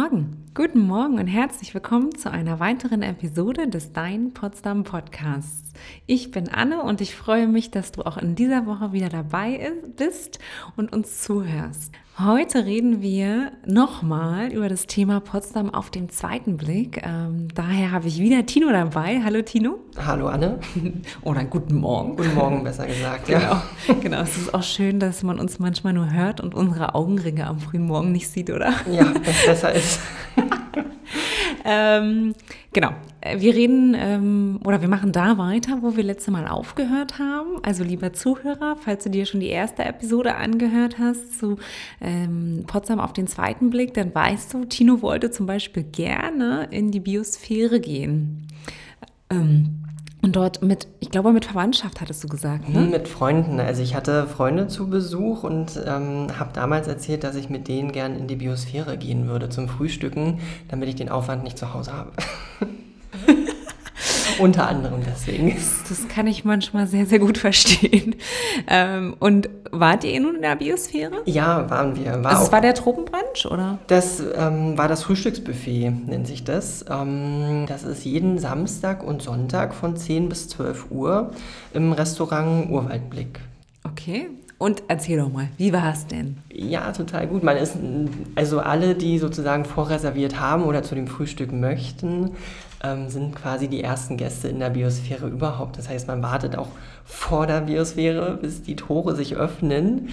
Morgen, 0.00 0.49
guten 0.60 0.86
Morgen 0.86 1.18
und 1.18 1.26
herzlich 1.26 1.72
willkommen 1.72 2.14
zu 2.14 2.30
einer 2.30 2.60
weiteren 2.60 3.00
Episode 3.00 3.66
des 3.66 3.94
Dein 3.94 4.34
Potsdam 4.34 4.84
Podcasts. 4.84 5.72
Ich 6.04 6.32
bin 6.32 6.50
Anne 6.50 6.82
und 6.82 7.00
ich 7.00 7.16
freue 7.16 7.46
mich, 7.46 7.70
dass 7.70 7.92
du 7.92 8.02
auch 8.02 8.18
in 8.18 8.34
dieser 8.34 8.66
Woche 8.66 8.92
wieder 8.92 9.08
dabei 9.08 9.72
bist 9.96 10.38
und 10.76 10.92
uns 10.92 11.22
zuhörst. 11.22 11.94
Heute 12.18 12.66
reden 12.66 13.00
wir 13.00 13.52
nochmal 13.64 14.52
über 14.52 14.68
das 14.68 14.86
Thema 14.86 15.20
Potsdam 15.20 15.72
auf 15.72 15.88
den 15.88 16.10
zweiten 16.10 16.58
Blick. 16.58 17.00
Ähm, 17.02 17.48
daher 17.54 17.92
habe 17.92 18.08
ich 18.08 18.20
wieder 18.20 18.44
Tino 18.44 18.68
dabei. 18.70 19.22
Hallo 19.24 19.40
Tino. 19.40 19.78
Hallo 19.96 20.28
Anne. 20.28 20.58
Oder 21.22 21.44
guten 21.44 21.76
Morgen. 21.76 22.16
Guten 22.16 22.34
Morgen, 22.34 22.62
besser 22.62 22.86
gesagt. 22.86 23.26
genau. 23.26 23.40
Ja. 23.40 23.62
genau. 24.02 24.20
Es 24.20 24.36
ist 24.36 24.52
auch 24.52 24.62
schön, 24.62 25.00
dass 25.00 25.22
man 25.22 25.40
uns 25.40 25.58
manchmal 25.58 25.94
nur 25.94 26.12
hört 26.12 26.42
und 26.42 26.54
unsere 26.54 26.94
Augenringe 26.94 27.46
am 27.46 27.58
frühen 27.58 27.86
Morgen 27.86 28.12
nicht 28.12 28.28
sieht, 28.28 28.50
oder? 28.50 28.74
Ja, 28.90 29.14
das 29.24 29.46
besser 29.46 29.72
ist. 29.72 30.00
ähm, 31.64 32.34
genau. 32.72 32.90
Wir 33.36 33.54
reden 33.54 33.94
ähm, 33.98 34.60
oder 34.64 34.80
wir 34.80 34.88
machen 34.88 35.12
da 35.12 35.36
weiter, 35.36 35.78
wo 35.82 35.96
wir 35.96 36.02
letzte 36.02 36.30
Mal 36.30 36.48
aufgehört 36.48 37.18
haben. 37.18 37.62
Also 37.62 37.84
lieber 37.84 38.12
Zuhörer, 38.12 38.76
falls 38.80 39.04
du 39.04 39.10
dir 39.10 39.26
schon 39.26 39.40
die 39.40 39.48
erste 39.48 39.84
Episode 39.84 40.36
angehört 40.36 40.98
hast 40.98 41.38
zu 41.38 41.58
ähm, 42.00 42.64
Potsdam 42.66 42.98
auf 42.98 43.12
den 43.12 43.26
zweiten 43.26 43.70
Blick, 43.70 43.92
dann 43.94 44.14
weißt 44.14 44.54
du, 44.54 44.64
Tino 44.64 45.02
wollte 45.02 45.30
zum 45.30 45.46
Beispiel 45.46 45.82
gerne 45.82 46.68
in 46.70 46.90
die 46.90 47.00
Biosphäre 47.00 47.80
gehen. 47.80 48.46
Ähm, 49.28 49.79
und 50.22 50.36
dort 50.36 50.62
mit, 50.62 50.86
ich 51.00 51.10
glaube, 51.10 51.32
mit 51.32 51.46
Verwandtschaft 51.46 52.00
hattest 52.00 52.22
du 52.22 52.28
gesagt, 52.28 52.68
ne? 52.68 52.80
Mit 52.80 53.08
Freunden. 53.08 53.58
Also 53.58 53.82
ich 53.82 53.94
hatte 53.94 54.26
Freunde 54.26 54.68
zu 54.68 54.88
Besuch 54.88 55.44
und 55.44 55.80
ähm, 55.86 56.28
habe 56.38 56.50
damals 56.52 56.88
erzählt, 56.88 57.24
dass 57.24 57.36
ich 57.36 57.48
mit 57.48 57.68
denen 57.68 57.92
gern 57.92 58.16
in 58.16 58.26
die 58.26 58.36
Biosphäre 58.36 58.98
gehen 58.98 59.28
würde 59.28 59.48
zum 59.48 59.68
Frühstücken, 59.68 60.40
damit 60.68 60.88
ich 60.88 60.96
den 60.96 61.08
Aufwand 61.08 61.44
nicht 61.44 61.56
zu 61.56 61.72
Hause 61.72 61.92
habe. 61.92 62.10
Unter 64.40 64.68
anderem 64.68 65.00
deswegen. 65.06 65.54
Das, 65.54 65.82
das, 65.88 66.08
kann 66.08 66.26
ich 66.26 66.44
manchmal 66.44 66.86
sehr, 66.86 67.06
sehr 67.06 67.18
gut 67.18 67.38
verstehen. 67.38 68.16
Ähm, 68.66 69.14
und 69.18 69.48
wart 69.70 70.04
ihr 70.04 70.20
nun 70.20 70.36
in 70.36 70.42
der 70.42 70.56
Biosphäre? 70.56 71.22
Ja, 71.26 71.68
waren 71.68 71.96
wir. 71.96 72.24
War 72.24 72.32
also 72.32 72.44
es 72.44 72.52
war 72.52 72.60
der 72.60 72.74
Tropenbrunch, 72.74 73.46
oder? 73.50 73.78
Das 73.86 74.20
ähm, 74.20 74.76
war 74.78 74.88
das 74.88 75.02
Frühstücksbuffet, 75.02 75.90
nennt 76.06 76.26
sich 76.26 76.44
das. 76.44 76.84
Ähm, 76.90 77.66
das 77.68 77.84
ist 77.84 78.04
jeden 78.04 78.38
Samstag 78.38 79.02
und 79.02 79.22
Sonntag 79.22 79.74
von 79.74 79.96
10 79.96 80.28
bis 80.28 80.48
12 80.48 80.90
Uhr 80.90 81.30
im 81.72 81.92
Restaurant 81.92 82.70
Urwaldblick. 82.70 83.40
Okay. 83.84 84.28
Und 84.60 84.82
erzähl 84.88 85.16
doch 85.16 85.32
mal, 85.32 85.48
wie 85.56 85.72
war 85.72 85.90
es 85.90 86.06
denn? 86.06 86.36
Ja, 86.52 86.92
total 86.92 87.26
gut. 87.28 87.42
Man 87.42 87.56
ist, 87.56 87.78
also 88.34 88.60
alle, 88.60 88.94
die 88.94 89.18
sozusagen 89.18 89.64
vorreserviert 89.64 90.38
haben 90.38 90.64
oder 90.64 90.82
zu 90.82 90.94
dem 90.94 91.06
Frühstück 91.06 91.50
möchten, 91.50 92.32
ähm, 92.84 93.08
sind 93.08 93.34
quasi 93.34 93.68
die 93.68 93.82
ersten 93.82 94.18
Gäste 94.18 94.48
in 94.48 94.58
der 94.58 94.68
Biosphäre 94.68 95.28
überhaupt. 95.28 95.78
Das 95.78 95.88
heißt, 95.88 96.08
man 96.08 96.22
wartet 96.22 96.58
auch 96.58 96.68
vor 97.06 97.46
der 97.46 97.62
Biosphäre, 97.62 98.36
bis 98.36 98.62
die 98.62 98.76
Tore 98.76 99.16
sich 99.16 99.34
öffnen. 99.34 100.10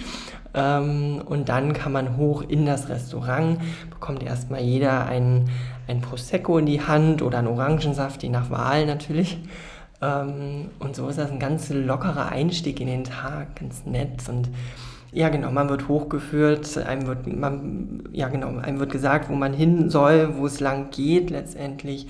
Ähm, 0.54 1.20
und 1.26 1.50
dann 1.50 1.74
kann 1.74 1.92
man 1.92 2.16
hoch 2.16 2.40
in 2.40 2.64
das 2.64 2.88
Restaurant, 2.88 3.60
bekommt 3.90 4.22
erstmal 4.22 4.62
jeder 4.62 5.04
ein, 5.04 5.50
ein 5.88 6.00
Prosecco 6.00 6.56
in 6.56 6.64
die 6.64 6.80
Hand 6.80 7.20
oder 7.20 7.40
einen 7.40 7.48
Orangensaft, 7.48 8.22
je 8.22 8.30
nach 8.30 8.48
Wahl 8.48 8.86
natürlich. 8.86 9.36
Ähm, 10.00 10.70
und 10.78 10.96
so 10.96 11.08
ist 11.08 11.18
das 11.18 11.30
ein 11.30 11.38
ganz 11.38 11.70
lockerer 11.70 12.30
Einstieg 12.30 12.80
in 12.80 12.86
den 12.86 13.04
Tag, 13.04 13.56
ganz 13.56 13.84
nett 13.84 14.28
und 14.28 14.48
ja, 15.10 15.30
genau, 15.30 15.50
man 15.50 15.68
wird 15.70 15.88
hochgeführt, 15.88 16.76
einem 16.78 17.06
wird, 17.06 17.26
man, 17.26 18.04
ja, 18.12 18.28
genau, 18.28 18.58
einem 18.58 18.78
wird 18.78 18.92
gesagt, 18.92 19.30
wo 19.30 19.34
man 19.34 19.54
hin 19.54 19.88
soll, 19.88 20.36
wo 20.36 20.46
es 20.46 20.60
lang 20.60 20.90
geht 20.90 21.30
letztendlich. 21.30 22.08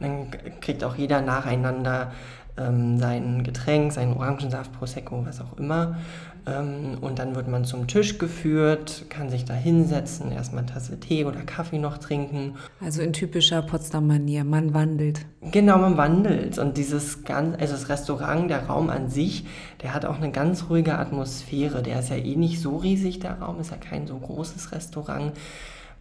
Und 0.00 0.06
dann 0.06 0.60
kriegt 0.60 0.82
auch 0.82 0.96
jeder 0.96 1.22
nacheinander 1.22 2.10
ähm, 2.56 2.98
sein 2.98 3.44
Getränk, 3.44 3.92
seinen 3.92 4.14
Orangensaft, 4.14 4.72
Prosecco, 4.72 5.24
was 5.24 5.40
auch 5.40 5.58
immer. 5.58 5.98
Ähm, 6.46 6.98
und 7.00 7.18
dann 7.18 7.34
wird 7.34 7.48
man 7.48 7.64
zum 7.64 7.86
Tisch 7.86 8.18
geführt, 8.18 9.06
kann 9.08 9.30
sich 9.30 9.44
da 9.44 9.54
hinsetzen, 9.54 10.32
erstmal 10.32 10.64
eine 10.64 10.72
Tasse 10.72 10.98
Tee 10.98 11.24
oder 11.24 11.40
Kaffee 11.40 11.78
noch 11.78 11.98
trinken. 11.98 12.54
Also 12.80 13.02
in 13.02 13.12
typischer 13.12 13.62
Potsdam-Manier, 13.62 14.44
man 14.44 14.74
wandelt. 14.74 15.26
Genau, 15.42 15.78
man 15.78 15.96
wandelt. 15.96 16.58
Und 16.58 16.76
dieses 16.76 17.24
ganz, 17.24 17.60
also 17.60 17.74
das 17.74 17.88
Restaurant, 17.88 18.50
der 18.50 18.66
Raum 18.66 18.90
an 18.90 19.08
sich, 19.10 19.44
der 19.82 19.94
hat 19.94 20.04
auch 20.04 20.16
eine 20.16 20.30
ganz 20.30 20.70
ruhige 20.70 20.98
Atmosphäre. 20.98 21.82
Der 21.82 22.00
ist 22.00 22.10
ja 22.10 22.16
eh 22.16 22.36
nicht 22.36 22.60
so 22.60 22.76
riesig, 22.76 23.20
der 23.20 23.40
Raum, 23.40 23.60
ist 23.60 23.70
ja 23.70 23.76
kein 23.76 24.06
so 24.06 24.16
großes 24.18 24.72
Restaurant 24.72 25.32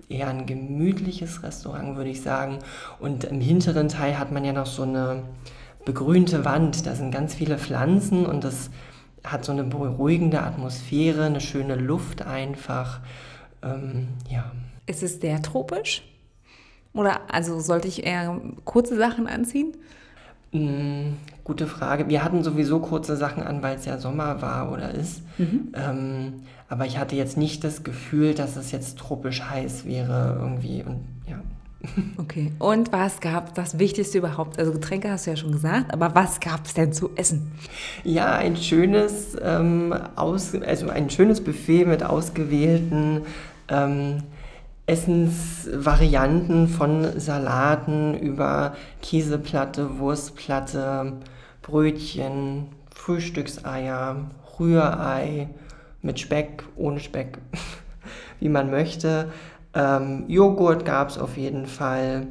eher 0.10 0.28
ein 0.28 0.46
gemütliches 0.48 1.44
Restaurant, 1.44 1.96
würde 1.96 2.10
ich 2.10 2.22
sagen. 2.22 2.60
Und 3.00 3.26
im 3.26 3.40
hinteren 3.40 3.90
Teil 3.90 4.18
hat 4.18 4.32
man 4.32 4.44
ja 4.44 4.54
noch 4.54 4.66
so 4.66 4.82
eine 4.84 5.24
begrünte 5.86 6.46
Wand. 6.46 6.86
Da 6.86 6.96
sind 6.96 7.12
ganz 7.12 7.36
viele 7.36 7.58
Pflanzen 7.58 8.26
und 8.26 8.44
das 8.44 8.72
hat 9.24 9.46
so 9.46 9.52
eine 9.52 9.64
beruhigende 9.64 10.42
Atmosphäre, 10.42 11.26
eine 11.26 11.42
schöne 11.42 11.76
Luft 11.76 12.22
einfach. 12.22 13.02
Ähm, 13.62 14.10
ja. 14.30 14.52
Ist 14.86 15.04
es 15.04 15.20
sehr 15.20 15.42
tropisch? 15.42 16.04
Oder 16.94 17.22
also 17.32 17.60
sollte 17.60 17.88
ich 17.88 18.06
eher 18.06 18.40
kurze 18.66 18.98
Sachen 18.98 19.28
anziehen? 19.28 19.74
Mm, 20.52 21.14
gute 21.44 21.68
Frage. 21.68 22.10
Wir 22.10 22.24
hatten 22.24 22.44
sowieso 22.44 22.80
kurze 22.80 23.16
Sachen 23.16 23.44
an, 23.44 23.62
weil 23.62 23.76
es 23.76 23.86
ja 23.86 24.00
Sommer 24.00 24.42
war 24.42 24.72
oder 24.72 24.92
ist. 24.92 25.22
Mhm. 25.38 25.74
Ähm, 25.76 26.34
aber 26.68 26.86
ich 26.86 26.98
hatte 26.98 27.16
jetzt 27.16 27.38
nicht 27.38 27.64
das 27.64 27.84
Gefühl, 27.84 28.34
dass 28.34 28.56
es 28.56 28.72
jetzt 28.72 28.98
tropisch 28.98 29.44
heiß 29.44 29.86
wäre 29.86 30.38
irgendwie. 30.40 30.84
Und 30.84 31.06
ja. 31.28 31.40
Okay. 32.18 32.52
Und 32.60 32.92
was 32.92 33.22
gab 33.22 33.56
das 33.56 33.80
Wichtigste 33.80 34.18
überhaupt? 34.18 34.60
Also 34.60 34.74
Getränke 34.74 35.10
hast 35.10 35.26
du 35.26 35.32
ja 35.32 35.38
schon 35.38 35.54
gesagt, 35.54 35.94
aber 35.94 36.14
was 36.14 36.40
gab 36.40 36.66
es 36.66 36.74
denn 36.74 36.92
zu 36.92 37.12
essen? 37.16 37.52
Ja, 38.04 38.34
ein 38.34 38.58
schönes, 38.58 39.38
ähm, 39.42 39.94
aus, 40.16 40.54
also 40.56 40.90
ein 40.90 41.10
schönes 41.10 41.42
Buffet 41.42 41.86
mit 41.86 42.04
ausgewählten 42.04 43.22
ähm, 43.70 44.24
Essensvarianten 44.88 46.68
von 46.68 47.20
Salaten 47.20 48.16
über 48.18 48.76
Käseplatte, 49.02 50.00
Wurstplatte, 50.00 51.14
Brötchen, 51.62 52.66
Frühstückseier, 52.94 54.32
Rührei 54.60 55.50
mit 56.02 56.20
Speck, 56.20 56.64
ohne 56.76 57.00
Speck, 57.00 57.38
wie 58.40 58.50
man 58.50 58.72
möchte. 58.72 59.32
Ähm, 59.74 60.26
Joghurt 60.28 60.86
gab 60.86 61.10
es 61.10 61.18
auf 61.18 61.38
jeden 61.38 61.66
Fall. 61.66 62.28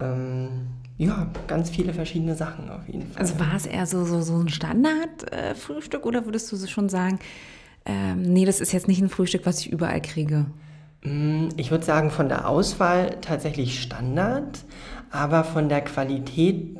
Ähm, 0.00 0.68
ja, 0.96 1.28
ganz 1.46 1.70
viele 1.70 1.94
verschiedene 1.94 2.34
Sachen 2.34 2.70
auf 2.70 2.88
jeden 2.88 3.06
Fall. 3.06 3.22
Also 3.22 3.38
war 3.38 3.54
es 3.54 3.66
eher 3.66 3.86
so, 3.86 4.04
so, 4.04 4.20
so 4.20 4.36
ein 4.36 4.48
Standardfrühstück 4.48 6.04
äh, 6.04 6.08
oder 6.08 6.24
würdest 6.24 6.50
du 6.50 6.66
schon 6.66 6.88
sagen, 6.88 7.20
ähm, 7.86 8.22
nee, 8.22 8.44
das 8.44 8.60
ist 8.60 8.72
jetzt 8.72 8.88
nicht 8.88 9.00
ein 9.00 9.08
Frühstück, 9.08 9.46
was 9.46 9.60
ich 9.60 9.70
überall 9.70 10.02
kriege? 10.02 10.46
Mm, 11.04 11.48
ich 11.56 11.70
würde 11.70 11.84
sagen, 11.84 12.10
von 12.10 12.28
der 12.28 12.48
Auswahl 12.48 13.18
tatsächlich 13.20 13.80
Standard, 13.80 14.64
aber 15.10 15.44
von 15.44 15.68
der 15.68 15.82
Qualität 15.82 16.76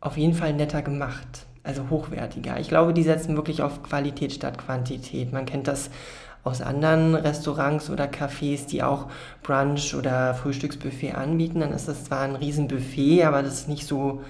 auf 0.00 0.16
jeden 0.16 0.34
Fall 0.34 0.54
netter 0.54 0.82
gemacht, 0.82 1.46
also 1.62 1.90
hochwertiger. 1.90 2.58
Ich 2.58 2.68
glaube, 2.68 2.94
die 2.94 3.02
setzen 3.04 3.36
wirklich 3.36 3.62
auf 3.62 3.82
Qualität 3.82 4.32
statt 4.32 4.58
Quantität. 4.58 5.32
Man 5.32 5.46
kennt 5.46 5.68
das 5.68 5.90
aus 6.44 6.60
anderen 6.60 7.14
Restaurants 7.14 7.88
oder 7.88 8.06
Cafés, 8.06 8.66
die 8.66 8.82
auch 8.82 9.06
Brunch 9.42 9.94
oder 9.94 10.34
Frühstücksbuffet 10.34 11.14
anbieten. 11.14 11.60
Dann 11.60 11.72
ist 11.72 11.88
das 11.88 12.04
zwar 12.04 12.22
ein 12.22 12.34
Riesenbuffet, 12.34 13.24
aber 13.24 13.42
das 13.42 13.54
ist 13.54 13.68
nicht 13.68 13.86
so 13.86 14.22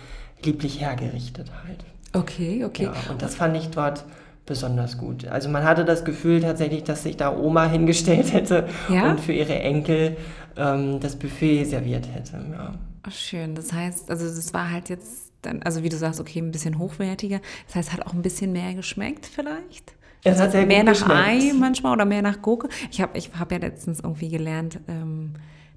lieblich 0.43 0.81
hergerichtet 0.81 1.51
halt. 1.65 1.85
Okay, 2.13 2.65
okay. 2.65 2.85
Ja, 2.85 2.95
und 3.11 3.23
das 3.23 3.35
fand 3.35 3.57
ich 3.57 3.71
dort 3.71 4.05
besonders 4.45 4.99
gut. 4.99 5.27
Also 5.27 5.49
man 5.49 5.65
hatte 5.65 5.85
das 5.85 6.05
Gefühl 6.05 6.41
tatsächlich, 6.41 6.85
dass 6.85 7.05
sich 7.05 7.17
da 7.17 7.35
Oma 7.35 7.67
hingestellt 7.71 8.33
hätte 8.33 8.69
ja? 8.89 9.11
und 9.11 9.21
für 9.21 9.33
ihre 9.33 9.59
Enkel 9.59 10.17
ähm, 10.57 11.01
das 11.01 11.17
Buffet 11.17 11.65
serviert 11.65 12.09
hätte. 12.13 12.45
Ja. 12.53 12.75
Oh, 13.07 13.11
schön. 13.11 13.55
Das 13.55 13.73
heißt, 13.73 14.11
also 14.11 14.27
das 14.27 14.53
war 14.53 14.71
halt 14.71 14.89
jetzt 14.89 15.33
dann, 15.43 15.63
also 15.63 15.83
wie 15.83 15.89
du 15.89 15.97
sagst, 15.97 16.21
okay, 16.21 16.41
ein 16.41 16.53
bisschen 16.53 16.79
hochwertiger. 16.79 17.41
Das 17.67 17.77
heißt, 17.77 17.93
hat 17.93 18.07
auch 18.07 18.13
ein 18.13 18.23
bisschen 18.23 18.53
mehr 18.53 18.75
geschmeckt 18.75 19.27
vielleicht? 19.27 19.95
Hat 20.25 20.53
sehr 20.53 20.67
mehr 20.67 20.85
nach 20.85 20.93
geschmeckt. 20.93 21.13
Ei 21.13 21.53
manchmal 21.59 21.93
oder 21.93 22.05
mehr 22.05 22.23
nach 22.23 22.43
Gurke. 22.43 22.69
Ich 22.91 23.01
habe 23.01 23.19
ich 23.19 23.31
hab 23.39 23.51
ja 23.51 23.59
letztens 23.59 24.01
irgendwie 24.01 24.29
gelernt, 24.29 24.81
ähm, 24.89 25.33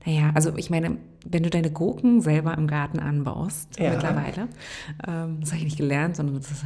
naja, 0.05 0.31
also 0.35 0.55
ich 0.55 0.69
meine, 0.69 0.97
wenn 1.25 1.41
du 1.41 1.49
deine 1.49 1.71
Gurken 1.71 2.21
selber 2.21 2.55
im 2.55 2.67
Garten 2.67 2.99
anbaust, 2.99 3.79
ja. 3.79 3.89
mittlerweile, 3.89 4.47
ähm, 5.07 5.37
das 5.39 5.49
habe 5.49 5.57
ich 5.57 5.63
nicht 5.63 5.77
gelernt, 5.77 6.15
sondern 6.15 6.35
das 6.35 6.63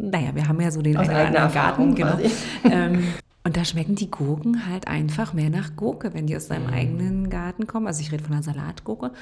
naja, 0.00 0.34
wir 0.34 0.46
haben 0.46 0.60
ja 0.60 0.70
so 0.70 0.80
den 0.80 0.96
einen 0.96 1.32
oder 1.32 1.48
Garten, 1.48 1.96
genau. 1.96 2.18
ähm, 2.64 3.02
und 3.42 3.56
da 3.56 3.64
schmecken 3.64 3.96
die 3.96 4.10
Gurken 4.10 4.66
halt 4.66 4.86
einfach 4.86 5.32
mehr 5.32 5.50
nach 5.50 5.74
Gurke, 5.74 6.14
wenn 6.14 6.26
die 6.26 6.36
aus 6.36 6.48
deinem 6.48 6.66
mhm. 6.66 6.74
eigenen 6.74 7.30
Garten 7.30 7.66
kommen. 7.66 7.86
Also 7.86 8.02
ich 8.02 8.12
rede 8.12 8.22
von 8.22 8.34
einer 8.34 8.42
Salatgurke. 8.42 9.12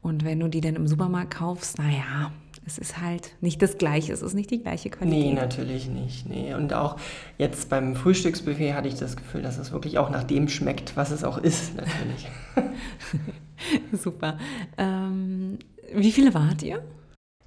Und 0.00 0.24
wenn 0.24 0.40
du 0.40 0.48
die 0.48 0.60
dann 0.60 0.74
im 0.74 0.88
Supermarkt 0.88 1.34
kaufst, 1.34 1.78
naja, 1.78 2.32
es 2.68 2.76
ist 2.76 3.00
halt 3.00 3.32
nicht 3.40 3.62
das 3.62 3.78
Gleiche, 3.78 4.12
es 4.12 4.20
ist 4.20 4.34
nicht 4.34 4.50
die 4.50 4.62
gleiche 4.62 4.90
Qualität. 4.90 5.24
Nee, 5.24 5.32
natürlich 5.32 5.88
nicht. 5.88 6.28
Nee. 6.28 6.52
Und 6.52 6.74
auch 6.74 6.96
jetzt 7.38 7.70
beim 7.70 7.96
Frühstücksbuffet 7.96 8.74
hatte 8.74 8.88
ich 8.88 8.96
das 8.96 9.16
Gefühl, 9.16 9.40
dass 9.40 9.56
es 9.56 9.72
wirklich 9.72 9.96
auch 9.96 10.10
nach 10.10 10.22
dem 10.22 10.48
schmeckt, 10.50 10.94
was 10.94 11.10
es 11.10 11.24
auch 11.24 11.38
ist, 11.38 11.74
natürlich. 11.74 12.28
Super. 14.02 14.36
Ähm, 14.76 15.58
wie 15.94 16.12
viele 16.12 16.34
wart 16.34 16.62
ihr? 16.62 16.82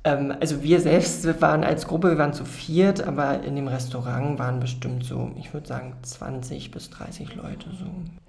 Ähm, 0.04 0.34
also 0.40 0.64
wir 0.64 0.80
selbst 0.82 1.42
waren 1.42 1.64
als 1.64 1.88
Gruppe, 1.88 2.10
wir 2.10 2.18
waren 2.18 2.34
zu 2.34 2.46
viert, 2.46 3.06
aber 3.06 3.44
in 3.44 3.56
dem 3.56 3.68
Restaurant 3.68 4.40
waren 4.40 4.60
bestimmt 4.60 5.04
so, 5.04 5.32
ich 5.38 5.54
würde 5.54 5.68
sagen, 5.68 5.94
20 6.02 6.72
bis 6.72 6.90
30 6.90 7.36
Leute 7.36 7.68
so. 7.72 7.86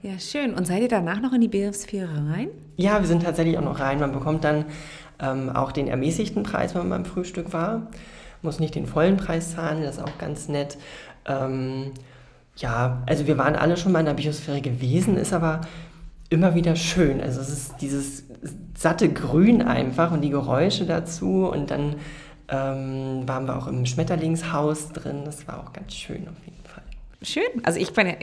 Ja, 0.07 0.19
schön. 0.19 0.55
Und 0.55 0.67
seid 0.67 0.83
ihr 0.83 0.89
danach 0.89 1.21
noch 1.21 1.33
in 1.33 1.41
die 1.41 1.49
Biosphäre 1.49 2.31
rein? 2.31 2.49
Ja, 2.77 3.01
wir 3.01 3.07
sind 3.07 3.23
tatsächlich 3.23 3.57
auch 3.57 3.65
noch 3.65 3.81
rein. 3.81 4.01
Man 4.01 4.13
bekommt 4.13 4.45
dann 4.45 4.67
ähm, 5.19 5.49
auch 5.51 5.73
den 5.73 5.89
ermäßigten 5.89 6.43
Preis, 6.43 6.75
wenn 6.75 6.89
man 6.89 7.03
beim 7.03 7.11
Frühstück 7.11 7.53
war. 7.53 7.89
Muss 8.43 8.61
nicht 8.61 8.75
den 8.75 8.87
vollen 8.87 9.17
Preis 9.17 9.53
zahlen, 9.53 9.83
das 9.83 9.97
ist 9.97 10.03
auch 10.03 10.19
ganz 10.19 10.49
nett. 10.49 10.77
Ähm, 11.27 11.93
ja, 12.57 13.03
also 13.07 13.27
wir 13.27 13.39
waren 13.39 13.57
alle 13.57 13.77
schon 13.77 13.93
mal 13.93 14.01
in 14.01 14.07
der 14.07 14.15
Biosphäre 14.15 14.61
gewesen, 14.61 15.17
ist 15.17 15.33
aber 15.33 15.63
immer 16.29 16.55
wieder 16.55 16.77
schön. 16.77 17.21
Also 17.21 17.41
es 17.41 17.51
ist 17.51 17.75
dieses 17.81 18.25
satte 18.83 19.09
Grün 19.13 19.63
einfach 19.63 20.11
und 20.11 20.23
die 20.23 20.31
Geräusche 20.31 20.85
dazu 20.87 21.47
und 21.47 21.71
dann 21.71 21.95
ähm, 22.49 23.23
waren 23.27 23.47
wir 23.47 23.57
auch 23.57 23.69
im 23.69 23.87
Schmetterlingshaus 23.87 24.89
drin. 24.89 25.23
Das 25.25 25.47
war 25.47 25.61
auch 25.61 25.73
ganz 25.73 25.95
schön 25.95 26.29
auf 26.29 26.45
jeden 26.45 26.65
Fall. 26.65 26.83
Schön. 27.23 27.65
Also 27.65 27.79
ich 27.79 27.93
bin 27.93 28.09
ja 28.09 28.15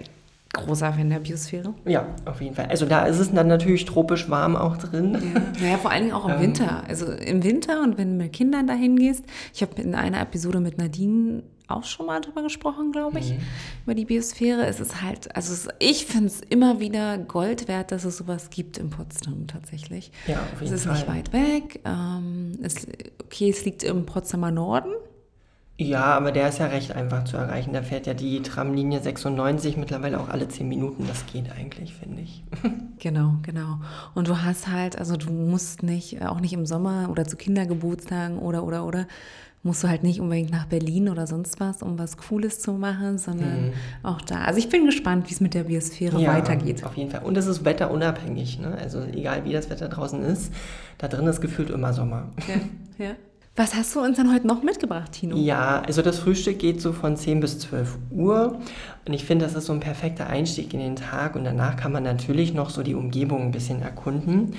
großer 0.51 0.91
Fan 0.91 1.09
der 1.09 1.19
Biosphäre. 1.19 1.73
Ja, 1.85 2.07
auf 2.25 2.41
jeden 2.41 2.55
Fall. 2.55 2.65
Also 2.65 2.85
da 2.85 3.05
ist 3.05 3.19
es 3.19 3.31
dann 3.31 3.47
natürlich 3.47 3.85
tropisch 3.85 4.29
warm 4.29 4.57
auch 4.57 4.75
drin. 4.75 5.13
Ja, 5.13 5.61
naja, 5.61 5.77
vor 5.77 5.91
allen 5.91 6.03
Dingen 6.03 6.15
auch 6.15 6.25
im 6.25 6.35
ähm, 6.35 6.41
Winter. 6.41 6.83
Also 6.89 7.11
im 7.11 7.43
Winter 7.43 7.81
und 7.81 7.97
wenn 7.97 8.17
du 8.17 8.23
mit 8.23 8.33
Kindern 8.33 8.67
dahin 8.67 8.97
gehst. 8.97 9.23
Ich 9.53 9.61
habe 9.61 9.81
in 9.81 9.95
einer 9.95 10.19
Episode 10.19 10.59
mit 10.59 10.77
Nadine 10.77 11.43
auch 11.69 11.83
schon 11.83 12.05
mal 12.05 12.19
drüber 12.19 12.41
gesprochen, 12.43 12.91
glaube 12.91 13.19
ich, 13.19 13.31
mhm. 13.31 13.39
über 13.85 13.95
die 13.95 14.05
Biosphäre. 14.05 14.65
Es 14.65 14.79
ist 14.79 15.01
halt, 15.01 15.35
also 15.35 15.53
es, 15.53 15.67
ich 15.79 16.05
finde 16.05 16.27
es 16.27 16.41
immer 16.41 16.79
wieder 16.79 17.17
Gold 17.17 17.67
wert, 17.67 17.91
dass 17.91 18.05
es 18.05 18.17
sowas 18.17 18.49
gibt 18.49 18.77
in 18.77 18.89
Potsdam 18.89 19.47
tatsächlich. 19.47 20.11
Ja, 20.27 20.41
auf 20.53 20.61
jeden 20.61 20.73
es 20.73 20.81
ist 20.81 20.85
Fall. 20.85 20.93
nicht 20.95 21.07
weit 21.07 21.33
weg. 21.33 21.81
Ähm, 21.85 22.53
es, 22.61 22.87
okay, 23.23 23.49
es 23.49 23.65
liegt 23.65 23.83
im 23.83 24.05
Potsdamer 24.05 24.51
Norden. 24.51 24.91
Ja, 25.81 26.03
aber 26.03 26.33
der 26.33 26.49
ist 26.49 26.59
ja 26.59 26.65
recht 26.65 26.93
einfach 26.93 27.23
zu 27.23 27.37
erreichen. 27.37 27.71
Da 27.71 27.81
fährt 27.81 28.05
ja 28.05 28.13
die 28.13 28.41
Tramlinie 28.41 28.99
96 28.99 29.77
mittlerweile 29.77 30.19
auch 30.19 30.27
alle 30.27 30.49
10 30.49 30.67
Minuten. 30.67 31.07
Das 31.07 31.25
geht 31.25 31.49
eigentlich, 31.51 31.93
finde 31.93 32.21
ich. 32.21 32.43
Genau, 33.01 33.35
genau. 33.43 33.79
Und 34.13 34.27
du 34.27 34.43
hast 34.43 34.67
halt, 34.67 34.97
also 34.97 35.15
du 35.15 35.31
musst 35.31 35.83
nicht, 35.83 36.21
auch 36.21 36.41
nicht 36.41 36.51
im 36.51 36.65
Sommer 36.65 37.07
oder 37.09 37.23
zu 37.23 37.37
Kindergeburtstagen 37.37 38.37
oder, 38.37 38.65
oder, 38.65 38.85
oder, 38.85 39.07
musst 39.63 39.83
du 39.83 39.89
halt 39.89 40.03
nicht 40.03 40.21
unbedingt 40.21 40.51
nach 40.51 40.65
Berlin 40.65 41.09
oder 41.09 41.27
sonst 41.27 41.59
was, 41.59 41.81
um 41.83 41.99
was 41.99 42.17
Cooles 42.17 42.59
zu 42.59 42.73
machen, 42.73 43.17
sondern 43.17 43.67
mhm. 43.67 43.73
auch 44.03 44.21
da. 44.21 44.43
Also 44.43 44.59
ich 44.59 44.69
bin 44.69 44.85
gespannt, 44.85 45.29
wie 45.29 45.33
es 45.33 45.41
mit 45.41 45.53
der 45.53 45.63
Biosphäre 45.63 46.19
ja, 46.21 46.33
weitergeht. 46.33 46.83
Auf 46.85 46.95
jeden 46.95 47.11
Fall. 47.11 47.23
Und 47.23 47.37
es 47.37 47.47
ist 47.47 47.65
wetterunabhängig. 47.65 48.59
Ne? 48.59 48.77
Also 48.79 49.03
egal, 49.03 49.43
wie 49.45 49.53
das 49.53 49.69
Wetter 49.69 49.89
draußen 49.89 50.21
ist, 50.23 50.53
da 50.97 51.07
drin 51.07 51.27
ist 51.27 51.41
gefühlt 51.41 51.69
immer 51.69 51.93
Sommer. 51.93 52.29
Ja, 52.97 53.05
ja. 53.05 53.11
Was 53.59 53.75
hast 53.75 53.93
du 53.93 53.99
uns 53.99 54.15
dann 54.15 54.33
heute 54.33 54.47
noch 54.47 54.63
mitgebracht, 54.63 55.11
Tino? 55.11 55.35
Ja, 55.35 55.81
also 55.85 56.01
das 56.01 56.19
Frühstück 56.19 56.59
geht 56.59 56.79
so 56.79 56.93
von 56.93 57.17
10 57.17 57.41
bis 57.41 57.59
12 57.59 57.97
Uhr 58.09 58.57
und 59.05 59.13
ich 59.13 59.25
finde, 59.25 59.43
das 59.43 59.53
ist 59.53 59.65
so 59.65 59.73
ein 59.73 59.81
perfekter 59.81 60.27
Einstieg 60.27 60.73
in 60.73 60.79
den 60.79 60.95
Tag 60.95 61.35
und 61.35 61.43
danach 61.43 61.75
kann 61.75 61.91
man 61.91 62.03
natürlich 62.03 62.53
noch 62.53 62.69
so 62.69 62.83
die 62.83 62.95
Umgebung 62.95 63.41
ein 63.41 63.51
bisschen 63.51 63.81
erkunden. 63.81 64.53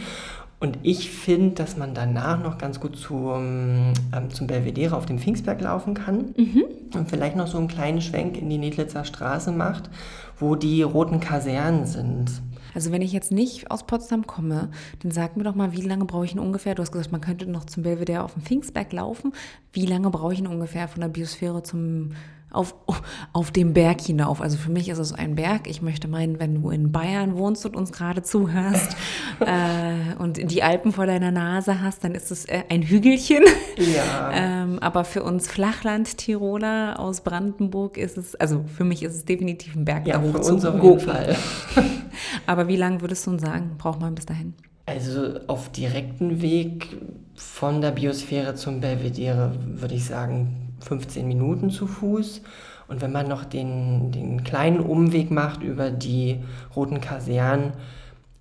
Und 0.61 0.79
ich 0.83 1.11
finde, 1.11 1.55
dass 1.55 1.79
man 1.79 1.95
danach 1.95 2.43
noch 2.43 2.59
ganz 2.59 2.81
gut 2.81 2.97
zum, 2.97 3.95
ähm, 4.15 4.31
zum 4.31 4.47
Belvedere 4.47 4.95
auf 4.95 5.07
dem 5.07 5.19
Pfingstberg 5.19 5.59
laufen 5.63 5.95
kann 5.95 6.35
mhm. 6.37 6.65
und 6.95 7.09
vielleicht 7.09 7.35
noch 7.35 7.47
so 7.47 7.57
einen 7.57 7.67
kleinen 7.67 8.03
Schwenk 8.03 8.37
in 8.37 8.51
die 8.51 8.59
Nedlitzer 8.59 9.07
Straße 9.07 9.53
macht, 9.53 9.89
wo 10.39 10.57
die 10.57 10.83
roten 10.83 11.19
Kasernen 11.19 11.87
sind. 11.87 12.43
Also 12.75 12.93
wenn 12.93 13.01
ich 13.01 13.13
jetzt 13.13 13.33
nicht 13.33 13.71
aus 13.71 13.85
Potsdam 13.87 14.27
komme, 14.27 14.69
dann 15.03 15.11
sag 15.11 15.37
mir 15.37 15.45
doch 15.45 15.55
mal, 15.55 15.73
wie 15.73 15.81
lange 15.81 16.05
brauche 16.05 16.27
ich 16.27 16.33
denn 16.33 16.41
ungefähr? 16.41 16.75
Du 16.75 16.83
hast 16.83 16.93
gesagt, 16.93 17.11
man 17.11 17.23
könnte 17.23 17.47
noch 17.51 17.65
zum 17.65 17.83
Belvedere 17.83 18.23
auf 18.23 18.35
dem 18.35 18.43
Pfingstberg 18.43 18.93
laufen. 18.93 19.33
Wie 19.73 19.87
lange 19.87 20.11
brauche 20.11 20.35
ich 20.35 20.41
denn 20.41 20.47
ungefähr 20.47 20.89
von 20.89 21.01
der 21.01 21.09
Biosphäre 21.09 21.63
zum 21.63 22.13
auf, 22.51 22.75
auf 23.33 23.51
dem 23.51 23.73
Berg 23.73 24.01
hinauf. 24.01 24.41
Also 24.41 24.57
für 24.57 24.71
mich 24.71 24.89
ist 24.89 24.99
es 24.99 25.13
ein 25.13 25.37
Berg. 25.37 25.69
Ich 25.69 25.83
möchte 25.83 26.09
meinen, 26.09 26.41
wenn 26.41 26.63
du 26.63 26.71
in 26.71 26.91
Bayern 26.93 27.37
wohnst 27.37 27.65
und 27.65 27.77
uns 27.77 27.93
gerade 27.93 28.23
zuhörst 28.23 28.97
äh, 29.41 30.21
und 30.21 30.51
die 30.51 30.63
Alpen 30.63 30.93
vor 30.93 31.07
deiner 31.07 31.31
Nase 31.31 31.81
hast, 31.81 32.05
dann 32.05 32.15
ist 32.15 32.31
es 32.31 32.45
äh, 32.47 32.65
ein 32.69 32.83
Hügelchen. 32.83 33.45
Ja. 33.77 34.31
ähm, 34.35 34.79
aber 34.81 35.05
für 35.05 35.23
uns 35.23 35.49
Flachland-Tiroler 35.49 36.99
aus 36.99 37.21
Brandenburg 37.23 37.97
ist 37.97 38.19
es, 38.19 38.35
also 38.35 38.65
für 38.67 38.85
mich 38.85 39.03
ist 39.03 39.15
es 39.15 39.25
definitiv 39.25 39.77
ein 39.77 39.85
Berg 39.85 40.07
ja, 40.07 40.19
da 40.19 40.23
hoch 40.23 40.33
für 40.33 40.53
uns 40.53 40.65
auf 40.65 40.83
jeden 40.83 41.01
Fall. 41.01 41.37
aber 42.47 42.69
wie 42.69 42.77
lange 42.77 43.01
würdest 43.01 43.27
du 43.27 43.31
uns 43.31 43.43
sagen, 43.43 43.77
braucht 43.79 44.01
man 44.01 44.15
bis 44.15 44.27
dahin? 44.27 44.55
Also 44.87 45.39
auf 45.47 45.69
direkten 45.71 46.43
Weg 46.43 46.97
von 47.37 47.81
der 47.81 47.93
Biosphäre 47.93 48.57
zum 48.57 48.81
Belvedere 48.81 49.53
würde 49.65 49.95
ich 49.95 50.05
sagen 50.05 50.70
15 50.81 51.27
Minuten 51.27 51.71
zu 51.71 51.87
Fuß. 51.87 52.43
Und 52.89 53.01
wenn 53.01 53.13
man 53.13 53.29
noch 53.29 53.45
den, 53.45 54.11
den 54.11 54.43
kleinen 54.43 54.81
Umweg 54.81 55.31
macht 55.31 55.63
über 55.63 55.91
die 55.91 56.43
roten 56.75 57.01
Kasernen, 57.01 57.73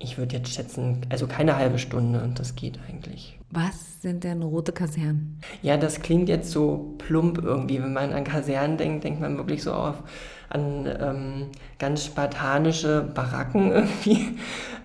ich 0.00 0.18
würde 0.18 0.36
jetzt 0.36 0.52
schätzen, 0.52 1.02
also 1.10 1.26
keine 1.26 1.56
halbe 1.56 1.78
Stunde 1.78 2.22
und 2.22 2.38
das 2.38 2.56
geht 2.56 2.80
eigentlich. 2.88 3.38
Was 3.50 4.00
sind 4.00 4.24
denn 4.24 4.42
rote 4.42 4.72
Kasernen? 4.72 5.38
Ja, 5.62 5.76
das 5.76 6.00
klingt 6.00 6.28
jetzt 6.28 6.50
so 6.50 6.94
plump 6.98 7.38
irgendwie. 7.38 7.82
Wenn 7.82 7.92
man 7.92 8.12
an 8.12 8.24
Kasernen 8.24 8.78
denkt, 8.78 9.04
denkt 9.04 9.20
man 9.20 9.36
wirklich 9.36 9.62
so 9.62 9.72
auf, 9.72 10.02
an 10.48 10.88
ähm, 11.00 11.46
ganz 11.78 12.06
spartanische 12.06 13.02
Baracken 13.14 13.70
irgendwie. 13.72 14.36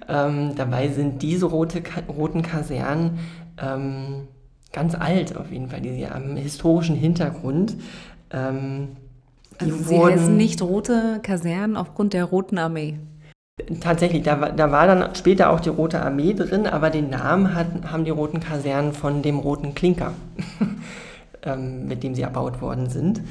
Ähm, 0.07 0.53
dabei 0.55 0.89
sind 0.89 1.21
diese 1.21 1.45
rote, 1.45 1.81
roten 2.09 2.41
Kasernen 2.41 3.19
ähm, 3.57 4.27
ganz 4.75 4.93
alt 4.93 5.35
auf 5.37 5.51
jeden 5.51 5.69
Fall, 5.69 5.81
die 5.81 6.05
am 6.05 6.35
historischen 6.35 6.95
Hintergrund. 6.95 7.77
Ähm, 8.29 8.89
also 9.57 9.75
sie 9.77 9.95
wurden, 9.95 10.19
heißen 10.19 10.37
nicht 10.37 10.61
rote 10.61 11.19
Kasernen 11.23 11.77
aufgrund 11.77 12.13
der 12.13 12.25
Roten 12.25 12.57
Armee. 12.57 12.99
Tatsächlich, 13.79 14.23
da, 14.23 14.51
da 14.51 14.71
war 14.71 14.85
dann 14.85 15.15
später 15.15 15.49
auch 15.49 15.61
die 15.61 15.69
Rote 15.69 16.01
Armee 16.01 16.33
drin, 16.33 16.67
aber 16.67 16.89
den 16.89 17.09
Namen 17.09 17.55
hat, 17.55 17.67
haben 17.89 18.03
die 18.03 18.11
Roten 18.11 18.41
Kasernen 18.41 18.91
von 18.91 19.21
dem 19.21 19.39
Roten 19.39 19.73
Klinker, 19.75 20.11
ähm, 21.43 21.87
mit 21.87 22.03
dem 22.03 22.13
sie 22.13 22.23
erbaut 22.23 22.61
worden 22.61 22.89
sind. 22.89 23.21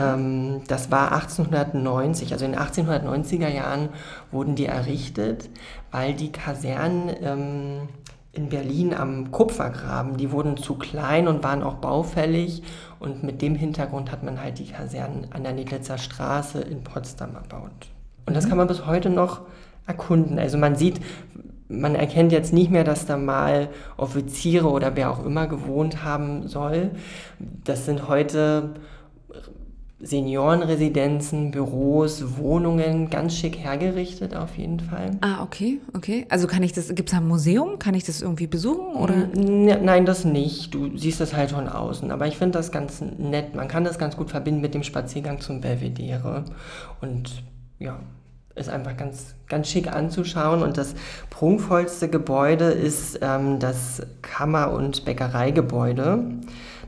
Ähm, 0.00 0.62
das 0.68 0.92
war 0.92 1.10
1890, 1.10 2.32
also 2.32 2.44
in 2.44 2.52
den 2.52 2.60
1890er 2.60 3.48
Jahren 3.48 3.88
wurden 4.30 4.54
die 4.54 4.66
errichtet, 4.66 5.50
weil 5.90 6.14
die 6.14 6.30
Kasernen 6.30 7.10
ähm, 7.20 7.88
in 8.36 8.48
Berlin 8.48 8.94
am 8.94 9.30
Kupfergraben. 9.30 10.16
Die 10.16 10.30
wurden 10.30 10.56
zu 10.56 10.74
klein 10.74 11.28
und 11.28 11.42
waren 11.42 11.62
auch 11.62 11.74
baufällig. 11.74 12.62
Und 12.98 13.22
mit 13.22 13.42
dem 13.42 13.54
Hintergrund 13.54 14.12
hat 14.12 14.22
man 14.22 14.40
halt 14.40 14.58
die 14.58 14.66
Kasernen 14.66 15.26
an 15.32 15.42
der 15.42 15.52
Nedlitzer 15.52 15.98
Straße 15.98 16.60
in 16.60 16.82
Potsdam 16.82 17.34
erbaut. 17.34 17.90
Und 18.26 18.34
das 18.36 18.44
mhm. 18.44 18.48
kann 18.50 18.58
man 18.58 18.68
bis 18.68 18.86
heute 18.86 19.10
noch 19.10 19.42
erkunden. 19.86 20.38
Also 20.38 20.58
man 20.58 20.76
sieht, 20.76 21.00
man 21.68 21.94
erkennt 21.94 22.32
jetzt 22.32 22.52
nicht 22.52 22.70
mehr, 22.70 22.84
dass 22.84 23.06
da 23.06 23.16
mal 23.16 23.68
Offiziere 23.96 24.68
oder 24.68 24.96
wer 24.96 25.10
auch 25.10 25.24
immer 25.24 25.46
gewohnt 25.46 26.04
haben 26.04 26.46
soll. 26.48 26.90
Das 27.38 27.86
sind 27.86 28.08
heute 28.08 28.74
Seniorenresidenzen, 30.06 31.50
Büros, 31.50 32.38
Wohnungen, 32.38 33.10
ganz 33.10 33.36
schick 33.36 33.58
hergerichtet 33.58 34.36
auf 34.36 34.56
jeden 34.56 34.78
Fall. 34.78 35.10
Ah, 35.20 35.42
okay, 35.42 35.80
okay. 35.94 36.26
Also 36.28 36.46
kann 36.46 36.62
ich 36.62 36.72
das, 36.72 36.94
gibt 36.94 37.08
es 37.08 37.14
ein 37.14 37.26
Museum? 37.26 37.78
Kann 37.80 37.94
ich 37.94 38.04
das 38.04 38.22
irgendwie 38.22 38.46
besuchen? 38.46 38.94
Oder? 38.94 39.14
Nein, 39.34 40.06
das 40.06 40.24
nicht. 40.24 40.72
Du 40.72 40.96
siehst 40.96 41.20
das 41.20 41.34
halt 41.34 41.50
von 41.50 41.68
außen. 41.68 42.10
Aber 42.12 42.28
ich 42.28 42.36
finde 42.36 42.58
das 42.58 42.70
ganz 42.70 43.00
nett. 43.00 43.54
Man 43.56 43.66
kann 43.66 43.82
das 43.82 43.98
ganz 43.98 44.16
gut 44.16 44.30
verbinden 44.30 44.60
mit 44.60 44.74
dem 44.74 44.84
Spaziergang 44.84 45.40
zum 45.40 45.60
Belvedere. 45.60 46.44
Und 47.00 47.42
ja, 47.80 47.98
ist 48.54 48.68
einfach 48.68 48.96
ganz, 48.96 49.34
ganz 49.48 49.68
schick 49.68 49.92
anzuschauen. 49.92 50.62
Und 50.62 50.78
das 50.78 50.94
prunkvollste 51.30 52.08
Gebäude 52.08 52.66
ist 52.66 53.18
ähm, 53.22 53.58
das 53.58 54.02
Kammer- 54.22 54.70
und 54.70 55.04
Bäckereigebäude. 55.04 56.24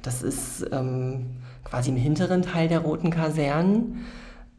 Das 0.02 0.22
ist 0.22 0.64
ähm, 0.72 1.26
quasi 1.70 1.90
im 1.90 1.96
hinteren 1.96 2.42
Teil 2.42 2.68
der 2.68 2.80
roten 2.80 3.10
Kasernen. 3.10 4.06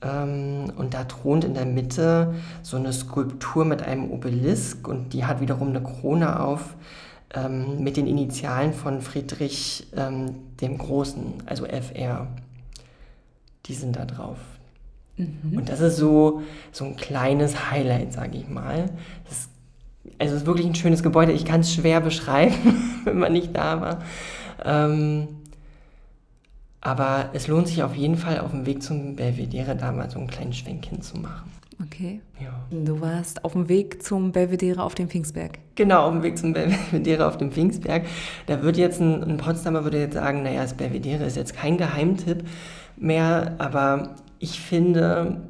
Ähm, 0.02 0.72
und 0.78 0.94
da 0.94 1.04
thront 1.04 1.44
in 1.44 1.54
der 1.54 1.66
Mitte 1.66 2.34
so 2.64 2.78
eine 2.78 2.94
Skulptur 2.94 3.66
mit 3.66 3.82
einem 3.82 4.12
Obelisk 4.12 4.88
und 4.88 5.14
die 5.14 5.26
hat 5.26 5.42
wiederum 5.42 5.70
eine 5.70 5.84
Krone 5.84 6.40
auf 6.40 6.76
ähm, 7.34 7.84
mit 7.84 7.98
den 7.98 8.08
Initialen 8.08 8.74
von 8.74 9.02
Friedrich 9.02 9.88
ähm, 9.96 10.36
dem 10.62 10.78
Großen, 10.78 11.34
also 11.46 11.66
FR. 11.66 12.28
Die 13.66 13.74
sind 13.74 13.98
da 13.98 14.06
drauf. 14.06 14.38
Mhm. 15.18 15.58
Und 15.58 15.70
das 15.70 15.82
ist 15.82 15.98
so, 15.98 16.42
so 16.72 16.86
ein 16.86 16.96
kleines 16.96 17.70
Highlight, 17.70 18.14
sage 18.14 18.38
ich 18.38 18.48
mal. 18.48 18.90
Das, 19.28 19.50
also 20.18 20.36
es 20.36 20.42
ist 20.42 20.48
wirklich 20.48 20.66
ein 20.66 20.76
schönes 20.76 21.04
Gebäude. 21.04 21.34
Ich 21.34 21.46
kann 21.46 21.60
es 21.60 21.74
schwer 21.74 22.00
beschreiben, 22.00 22.56
wenn 23.04 23.20
man 23.20 23.34
nicht 23.34 23.56
da 23.56 23.82
war. 23.82 24.00
Ähm, 24.64 25.28
Aber 26.82 27.30
es 27.34 27.48
lohnt 27.48 27.68
sich 27.68 27.84
auf 27.84 27.96
jeden 27.96 28.16
Fall 28.16 28.40
auf 28.40 28.52
dem 28.52 28.66
Weg 28.66 28.82
zum 28.82 29.16
Belvedere 29.16 29.76
da 29.76 29.92
mal 29.92 30.10
so 30.10 30.20
einen 30.20 30.28
kleinen 30.28 30.54
Schwenk 30.54 30.86
hinzumachen. 30.86 31.52
Okay. 31.86 32.22
Ja. 32.42 32.52
Du 32.72 33.00
warst 33.00 33.46
auf 33.46 33.54
dem 33.54 33.70
Weg 33.70 34.04
zum 34.04 34.34
Belvedere 34.34 34.84
auf 34.84 34.96
dem 34.96 35.10
Pfingstberg. 35.10 35.60
Genau, 35.76 36.08
auf 36.08 36.12
dem 36.12 36.24
Weg 36.24 36.38
zum 36.38 36.54
Belvedere 36.54 37.26
auf 37.26 37.38
dem 37.38 37.52
Pfingstberg. 37.52 38.06
Da 38.48 38.62
wird 38.62 38.76
jetzt 38.78 39.00
ein, 39.00 39.24
ein 39.24 39.38
Potsdamer 39.38 39.86
würde 39.86 40.00
jetzt 40.00 40.16
sagen, 40.16 40.44
naja, 40.44 40.62
das 40.62 40.74
Belvedere 40.74 41.24
ist 41.26 41.38
jetzt 41.38 41.56
kein 41.56 41.78
Geheimtipp 41.78 42.44
mehr, 42.98 43.56
aber 43.60 44.16
ich 44.40 44.60
finde, 44.60 45.48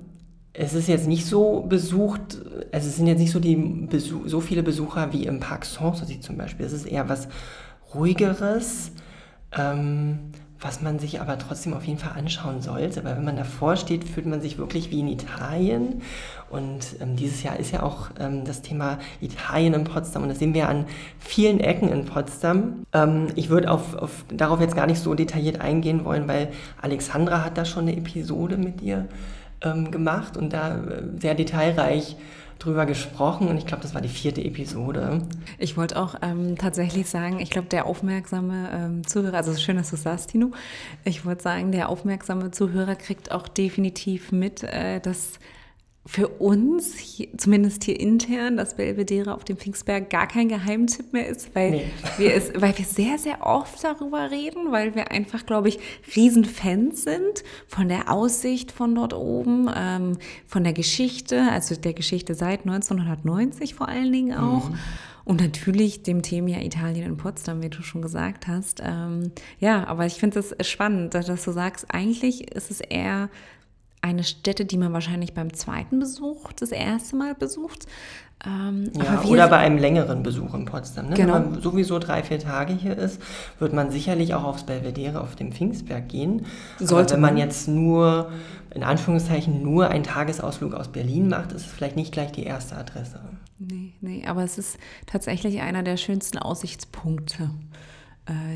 es 0.54 0.74
ist 0.74 0.88
jetzt 0.88 1.08
nicht 1.08 1.26
so 1.26 1.62
besucht, 1.62 2.38
also 2.72 2.88
es 2.88 2.96
sind 2.96 3.08
jetzt 3.08 3.20
nicht 3.20 3.32
so, 3.32 3.40
die 3.40 3.56
Besuch, 3.56 4.22
so 4.26 4.40
viele 4.40 4.62
Besucher 4.62 5.12
wie 5.12 5.26
im 5.26 5.40
Park 5.40 5.66
Sanssouci 5.66 6.20
zum 6.20 6.38
Beispiel. 6.38 6.66
Es 6.66 6.74
ist 6.74 6.86
eher 6.86 7.10
was 7.10 7.28
ruhigeres. 7.96 8.92
Ähm, 9.58 10.32
was 10.62 10.82
man 10.82 11.00
sich 11.00 11.22
aber 11.22 11.38
trotzdem 11.38 11.74
auf 11.74 11.86
jeden 11.86 12.00
Fall 12.00 12.18
anschauen 12.18 12.62
sollte, 12.62 13.04
weil 13.04 13.16
wenn 13.16 13.24
man 13.24 13.38
davor 13.38 13.78
steht, 13.78 14.04
fühlt 14.04 14.26
man 14.26 14.42
sich 14.42 14.58
wirklich 14.58 14.92
wie 14.92 15.00
in 15.00 15.08
Italien. 15.08 16.02
Und 16.50 16.96
ähm, 17.00 17.16
dieses 17.16 17.44
Jahr 17.44 17.58
ist 17.58 17.72
ja 17.72 17.84
auch 17.84 18.10
ähm, 18.20 18.44
das 18.44 18.62
Thema 18.62 19.00
Italien 19.22 19.74
in 19.74 19.84
Potsdam 19.86 20.24
und 20.24 20.30
das 20.30 20.40
sehen 20.40 20.54
wir 20.54 20.68
an 20.68 20.86
vielen 21.20 21.60
Ecken 21.60 21.90
in 21.90 22.06
Potsdam. 22.06 22.86
Ähm, 22.92 23.28
ich 23.36 23.50
würde 23.50 23.72
auf, 23.72 23.96
auf, 23.96 24.26
darauf 24.34 24.60
jetzt 24.60 24.76
gar 24.76 24.88
nicht 24.88 25.00
so 25.00 25.14
detailliert 25.14 25.62
eingehen 25.62 26.04
wollen, 26.04 26.28
weil 26.28 26.50
Alexandra 26.82 27.46
hat 27.46 27.58
da 27.58 27.64
schon 27.64 27.88
eine 27.88 27.96
Episode 27.96 28.58
mit 28.58 28.82
dir 28.82 29.08
ähm, 29.62 29.92
gemacht 29.92 30.36
und 30.36 30.52
da 30.52 30.76
äh, 30.76 31.04
sehr 31.20 31.36
detailreich 31.36 32.18
drüber 32.60 32.86
gesprochen 32.86 33.48
und 33.48 33.58
ich 33.58 33.66
glaube, 33.66 33.82
das 33.82 33.94
war 33.94 34.02
die 34.02 34.10
vierte 34.10 34.44
Episode. 34.44 35.22
Ich 35.58 35.78
wollte 35.78 35.98
auch 36.00 36.16
ähm, 36.22 36.58
tatsächlich 36.58 37.10
sagen, 37.10 37.40
ich 37.40 37.50
glaube, 37.50 37.70
der 37.70 37.86
aufmerksame 37.86 38.70
ähm, 38.74 39.08
Zuhörer, 39.08 39.38
also 39.38 39.56
schön, 39.56 39.78
dass 39.78 39.90
du 39.90 39.96
sagst, 39.96 40.32
Tino, 40.32 40.52
ich 41.06 41.26
wollte 41.26 41.44
sagen, 41.44 41.72
der 41.72 41.90
aufmerksame 41.90 42.52
Zuhörer 42.52 42.96
kriegt 42.96 43.32
auch 43.32 43.48
definitiv 43.48 44.32
mit, 44.32 44.64
äh, 44.64 45.00
dass 45.00 45.40
für 46.12 46.28
uns, 46.28 46.98
hier, 46.98 47.28
zumindest 47.38 47.84
hier 47.84 48.00
intern, 48.00 48.58
dass 48.58 48.78
Belvedere 48.78 49.32
auf 49.36 49.44
dem 49.44 49.58
Pfingstberg 49.58 50.10
gar 50.10 50.26
kein 50.26 50.50
Geheimtipp 50.50 51.14
mehr 51.14 51.28
ist, 51.28 51.54
weil, 51.54 51.70
nee. 51.70 51.92
wir 52.18 52.34
es, 52.34 52.52
weil 52.56 52.76
wir 52.76 52.86
sehr, 52.86 53.20
sehr 53.20 53.46
oft 53.46 53.84
darüber 53.84 54.32
reden, 54.32 54.72
weil 54.72 54.96
wir 54.96 55.12
einfach, 55.12 55.46
glaube 55.46 55.70
ich, 55.70 55.78
Riesenfans 56.16 57.04
sind 57.04 57.44
von 57.68 57.90
der 57.90 58.12
Aussicht 58.12 58.72
von 58.72 58.96
dort 58.96 59.14
oben, 59.14 59.70
ähm, 59.72 60.18
von 60.48 60.64
der 60.64 60.74
Geschichte, 60.74 61.44
also 61.52 61.76
der 61.76 61.94
Geschichte 61.94 62.34
seit 62.34 62.62
1990 62.62 63.76
vor 63.76 63.88
allen 63.88 64.12
Dingen 64.12 64.36
auch. 64.36 64.68
Mhm. 64.68 64.80
Und 65.26 65.42
natürlich 65.42 66.02
dem 66.02 66.24
Thema 66.24 66.60
Italien 66.60 67.06
in 67.06 67.18
Potsdam, 67.18 67.62
wie 67.62 67.70
du 67.70 67.84
schon 67.84 68.02
gesagt 68.02 68.48
hast. 68.48 68.82
Ähm, 68.84 69.32
ja, 69.60 69.86
aber 69.86 70.08
ich 70.08 70.16
finde 70.16 70.40
es 70.40 70.56
spannend, 70.68 71.14
dass 71.14 71.44
du 71.44 71.52
sagst, 71.52 71.86
eigentlich 71.94 72.52
ist 72.56 72.72
es 72.72 72.82
eher 72.82 73.30
eine 74.02 74.24
Stätte, 74.24 74.66
die 74.66 74.78
man 74.78 74.94
wahrscheinlich 74.94 75.34
beim 75.34 75.54
zweiten 75.54 76.00
Besuch 76.00 76.54
das 76.54 76.72
erste 76.72 77.16
Mal 77.16 77.36
besucht. 77.36 77.86
Ähm, 78.46 78.90
ja, 78.96 79.22
oder 79.24 79.50
bei 79.50 79.58
einem 79.58 79.78
längeren 79.78 80.24
Besuch 80.24 80.54
in 80.54 80.64
Potsdam. 80.64 81.10
Ne? 81.10 81.16
Genau. 81.16 81.34
Wenn 81.34 81.52
man 81.52 81.62
sowieso 81.62 82.00
drei, 82.00 82.24
vier 82.24 82.40
Tage 82.40 82.72
hier 82.72 82.98
ist, 82.98 83.22
wird 83.60 83.74
man 83.74 83.92
sicherlich 83.92 84.34
auch 84.34 84.46
aufs 84.46 84.64
Belvedere 84.64 85.20
auf 85.20 85.36
dem 85.36 85.52
Pfingstberg 85.52 86.08
gehen. 86.08 86.46
Sollte 86.78 87.16
Aber 87.16 87.24
wenn 87.24 87.34
man 87.34 87.38
jetzt 87.38 87.68
nur, 87.68 88.32
in 88.74 88.84
Anführungszeichen, 88.84 89.62
nur 89.62 89.90
einen 89.90 90.06
Tagesausflug 90.06 90.74
aus 90.74 90.88
Berlin 90.88 91.28
macht, 91.28 91.52
ist 91.52 91.66
es 91.66 91.72
vielleicht 91.72 91.98
nicht 91.98 92.14
gleich 92.14 92.32
die 92.32 92.44
erste 92.44 92.78
Adresse. 92.78 93.20
Nee, 93.58 93.92
nee, 94.00 94.26
aber 94.26 94.46
es 94.46 94.58
ist 94.58 94.78
tatsächlich 95.06 95.60
einer 95.60 95.84
der 95.84 95.98
schönsten 95.98 96.38
Aussichtspunkte 96.38 97.50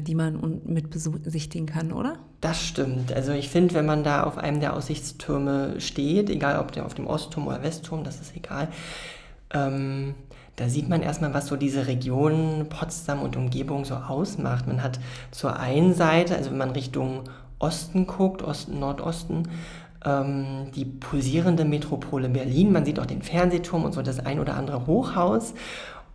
die 0.06 0.16
man 0.16 0.62
mit 0.66 0.90
besichtigen 0.90 1.66
kann, 1.66 1.92
oder? 1.92 2.18
Das 2.42 2.62
stimmt. 2.62 3.14
Also 3.14 3.32
ich 3.32 3.50
finde, 3.50 3.74
wenn 3.74 3.86
man 3.86 4.04
da 4.04 4.24
auf 4.24 4.38
einem 4.38 4.60
der 4.60 4.76
Aussichtstürme 4.76 5.80
steht, 5.80 6.30
egal 6.30 6.60
ob 6.60 6.72
der 6.72 6.86
auf 6.86 6.94
dem 6.94 7.08
Ostturm 7.08 7.48
oder 7.48 7.64
Westturm, 7.64 8.04
das 8.04 8.22
ist 8.22 8.36
egal, 8.36 8.68
ähm, 9.54 10.16
da 10.56 10.70
sieht 10.70 10.88
man 10.88 11.02
erstmal, 11.02 11.34
was 11.34 11.48
so 11.48 11.56
diese 11.56 11.88
Region 11.88 12.68
Potsdam 12.70 13.22
und 13.22 13.36
Umgebung 13.36 13.86
so 13.86 13.96
ausmacht. 13.96 14.68
Man 14.68 14.84
hat 14.84 15.00
zur 15.32 15.60
einen 15.60 15.96
Seite, 15.96 16.36
also 16.36 16.52
wenn 16.52 16.58
man 16.58 16.72
Richtung 16.72 17.24
Osten 17.58 18.06
guckt, 18.06 18.44
Osten, 18.44 18.80
Nordosten, 18.80 19.48
ähm, 20.06 20.72
die 20.76 20.86
pulsierende 20.86 21.66
Metropole 21.66 22.30
Berlin. 22.30 22.72
Man 22.72 22.86
sieht 22.86 23.00
auch 23.00 23.06
den 23.06 23.22
Fernsehturm 23.22 23.86
und 23.86 23.94
so 23.94 24.02
das 24.02 24.20
ein 24.20 24.40
oder 24.40 24.56
andere 24.56 24.86
Hochhaus. 24.86 25.54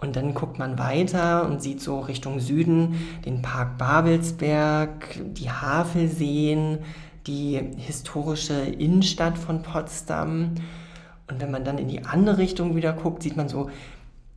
Und 0.00 0.14
dann 0.14 0.32
guckt 0.32 0.58
man 0.58 0.78
weiter 0.78 1.46
und 1.46 1.60
sieht 1.60 1.80
so 1.80 1.98
Richtung 2.00 2.38
Süden 2.38 2.94
den 3.24 3.42
Park 3.42 3.78
Babelsberg, 3.78 5.20
die 5.34 5.50
Havelseen, 5.50 6.78
die 7.26 7.60
historische 7.76 8.54
Innenstadt 8.54 9.36
von 9.36 9.62
Potsdam. 9.62 10.54
Und 11.28 11.40
wenn 11.40 11.50
man 11.50 11.64
dann 11.64 11.78
in 11.78 11.88
die 11.88 12.04
andere 12.04 12.38
Richtung 12.38 12.76
wieder 12.76 12.92
guckt, 12.92 13.22
sieht 13.22 13.36
man 13.36 13.48
so 13.48 13.70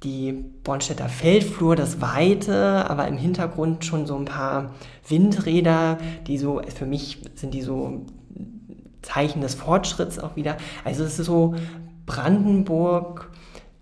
die 0.04 0.34
Bornstädter 0.64 1.08
Feldflur, 1.10 1.76
das 1.76 2.02
Weite, 2.02 2.90
aber 2.90 3.08
im 3.08 3.18
Hintergrund 3.18 3.86
schon 3.86 4.08
so 4.08 4.18
ein 4.18 4.26
paar 4.26 4.74
Windräder, 5.08 6.00
die 6.26 6.40
so, 6.40 6.60
für 6.76 6.88
mich 6.88 7.22
sind 7.36 7.54
die 7.54 7.62
so 7.62 8.06
Zeichen 9.04 9.42
des 9.42 9.54
Fortschritts 9.54 10.18
auch 10.18 10.36
wieder. 10.36 10.58
Also 10.84 11.04
es 11.04 11.20
ist 11.20 11.28
so 11.28 11.54
Brandenburg 12.08 13.32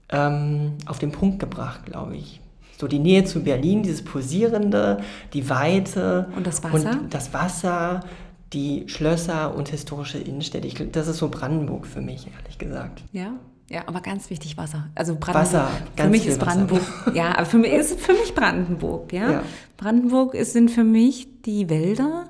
ähm, 0.09 0.73
auf 0.85 0.99
den 0.99 1.11
Punkt 1.11 1.39
gebracht, 1.39 1.85
glaube 1.85 2.15
ich. 2.15 2.41
So 2.77 2.87
die 2.87 2.99
Nähe 2.99 3.25
zu 3.25 3.43
Berlin, 3.43 3.83
dieses 3.83 4.03
Posierende, 4.03 5.01
die 5.33 5.49
Weite 5.49 6.27
und 6.35 6.47
das 6.47 6.63
Wasser, 6.63 6.91
und 6.91 7.13
das 7.13 7.33
Wasser 7.33 8.01
die 8.53 8.85
Schlösser 8.87 9.55
und 9.55 9.69
historische 9.69 10.17
Innenstädte. 10.17 10.67
Ich, 10.67 10.91
das 10.91 11.07
ist 11.07 11.17
so 11.17 11.29
Brandenburg 11.29 11.85
für 11.85 12.01
mich, 12.01 12.27
ehrlich 12.35 12.57
gesagt. 12.57 13.03
Ja, 13.11 13.33
ja, 13.69 13.83
aber 13.85 14.01
ganz 14.01 14.29
wichtig 14.31 14.57
Wasser. 14.57 14.87
Also 14.95 15.15
Brandenburg. 15.15 15.53
Wasser, 15.53 15.69
ganz 15.95 16.07
für 16.07 16.09
mich 16.09 16.25
ist 16.25 16.39
Brandenburg. 16.39 16.81
Wasser. 16.81 17.15
Ja, 17.15 17.37
aber 17.37 17.45
für 17.45 17.57
mich 17.59 17.71
ist 17.71 17.99
für 17.99 18.13
mich 18.13 18.33
Brandenburg. 18.33 19.13
Ja, 19.13 19.31
ja. 19.31 19.43
Brandenburg 19.77 20.33
ist, 20.33 20.53
sind 20.53 20.71
für 20.71 20.83
mich 20.83 21.27
die 21.43 21.69
Wälder 21.69 22.25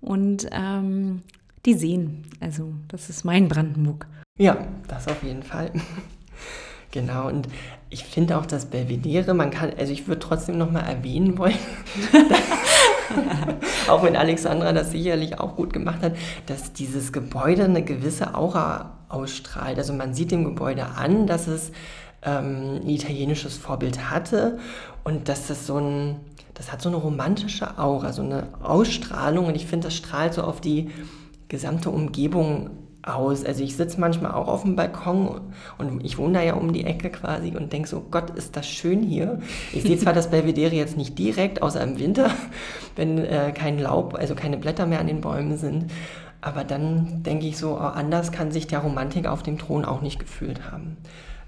und 0.00 0.46
ähm, 0.52 1.22
die 1.64 1.74
Seen. 1.74 2.22
Also 2.38 2.72
das 2.86 3.10
ist 3.10 3.24
mein 3.24 3.48
Brandenburg. 3.48 4.06
Ja, 4.38 4.58
das 4.86 5.08
auf 5.08 5.22
jeden 5.22 5.42
Fall. 5.42 5.72
Genau, 6.90 7.28
und 7.28 7.48
ich 7.90 8.04
finde 8.04 8.38
auch 8.38 8.46
das 8.46 8.66
Belvedere, 8.66 9.34
man 9.34 9.50
kann, 9.50 9.72
also 9.78 9.92
ich 9.92 10.08
würde 10.08 10.20
trotzdem 10.20 10.58
nochmal 10.58 10.84
erwähnen 10.84 11.36
wollen, 11.38 11.58
auch 13.88 14.02
wenn 14.02 14.16
Alexandra 14.16 14.72
das 14.72 14.90
sicherlich 14.90 15.38
auch 15.38 15.56
gut 15.56 15.72
gemacht 15.72 16.02
hat, 16.02 16.16
dass 16.46 16.72
dieses 16.72 17.12
Gebäude 17.12 17.64
eine 17.64 17.82
gewisse 17.82 18.34
Aura 18.34 18.98
ausstrahlt. 19.08 19.78
Also 19.78 19.92
man 19.92 20.14
sieht 20.14 20.30
dem 20.30 20.44
Gebäude 20.44 20.86
an, 20.86 21.26
dass 21.26 21.46
es 21.46 21.72
ähm, 22.22 22.80
ein 22.82 22.88
italienisches 22.88 23.56
Vorbild 23.56 24.10
hatte 24.10 24.58
und 25.04 25.28
dass 25.28 25.46
das 25.46 25.66
so 25.66 25.78
ein, 25.78 26.16
das 26.54 26.72
hat 26.72 26.82
so 26.82 26.88
eine 26.88 26.98
romantische 26.98 27.78
Aura, 27.78 28.12
so 28.12 28.22
eine 28.22 28.48
Ausstrahlung 28.62 29.46
und 29.46 29.54
ich 29.54 29.66
finde, 29.66 29.88
das 29.88 29.96
strahlt 29.96 30.34
so 30.34 30.42
auf 30.42 30.60
die 30.60 30.90
gesamte 31.48 31.90
Umgebung 31.90 32.70
aus. 33.06 33.44
Also 33.44 33.62
ich 33.62 33.76
sitze 33.76 34.00
manchmal 34.00 34.32
auch 34.32 34.48
auf 34.48 34.62
dem 34.62 34.76
Balkon 34.76 35.40
und 35.78 36.04
ich 36.04 36.18
wohne 36.18 36.34
da 36.34 36.44
ja 36.44 36.54
um 36.54 36.72
die 36.72 36.84
Ecke 36.84 37.10
quasi 37.10 37.56
und 37.56 37.72
denke 37.72 37.88
so, 37.88 38.04
Gott, 38.10 38.30
ist 38.30 38.56
das 38.56 38.68
schön 38.68 39.02
hier. 39.02 39.40
Ich 39.72 39.82
sehe 39.82 39.96
zwar 39.96 40.12
das 40.12 40.30
Belvedere 40.30 40.74
jetzt 40.74 40.96
nicht 40.96 41.18
direkt, 41.18 41.62
außer 41.62 41.80
im 41.82 41.98
Winter, 41.98 42.30
wenn 42.96 43.18
äh, 43.18 43.52
kein 43.54 43.78
Laub, 43.78 44.14
also 44.14 44.34
keine 44.34 44.58
Blätter 44.58 44.86
mehr 44.86 45.00
an 45.00 45.06
den 45.06 45.20
Bäumen 45.20 45.56
sind. 45.56 45.90
Aber 46.40 46.64
dann 46.64 47.22
denke 47.22 47.46
ich 47.46 47.56
so, 47.56 47.74
oh, 47.74 47.78
anders 47.78 48.30
kann 48.30 48.52
sich 48.52 48.66
der 48.66 48.80
Romantik 48.80 49.26
auf 49.26 49.42
dem 49.42 49.58
Thron 49.58 49.84
auch 49.84 50.02
nicht 50.02 50.18
gefühlt 50.18 50.70
haben. 50.70 50.96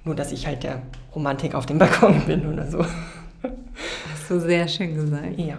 Nur, 0.05 0.15
dass 0.15 0.33
ich 0.33 0.47
halt 0.47 0.62
der 0.62 0.83
Romantik 1.15 1.55
auf 1.55 1.67
dem 1.67 1.79
Balkon 1.79 2.23
bin 2.27 2.47
oder 2.53 2.67
so. 2.67 2.79
Hast 2.81 4.31
du 4.31 4.41
sehr 4.41 4.67
schön 4.67 4.95
gesagt. 4.95 5.38
Ja. 5.38 5.59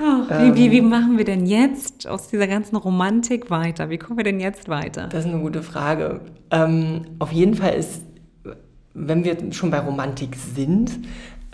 Oh, 0.00 0.24
wie, 0.28 0.54
wie, 0.54 0.70
wie 0.70 0.78
ähm. 0.78 0.88
machen 0.88 1.18
wir 1.18 1.24
denn 1.24 1.46
jetzt 1.46 2.06
aus 2.06 2.28
dieser 2.28 2.46
ganzen 2.46 2.76
Romantik 2.76 3.50
weiter? 3.50 3.90
Wie 3.90 3.98
kommen 3.98 4.18
wir 4.18 4.24
denn 4.24 4.40
jetzt 4.40 4.68
weiter? 4.68 5.08
Das 5.08 5.24
ist 5.24 5.30
eine 5.30 5.40
gute 5.40 5.62
Frage. 5.62 6.20
Ähm, 6.50 7.02
auf 7.18 7.32
jeden 7.32 7.54
Fall 7.54 7.74
ist, 7.74 8.02
wenn 8.94 9.24
wir 9.24 9.52
schon 9.52 9.70
bei 9.70 9.78
Romantik 9.78 10.36
sind, 10.36 10.98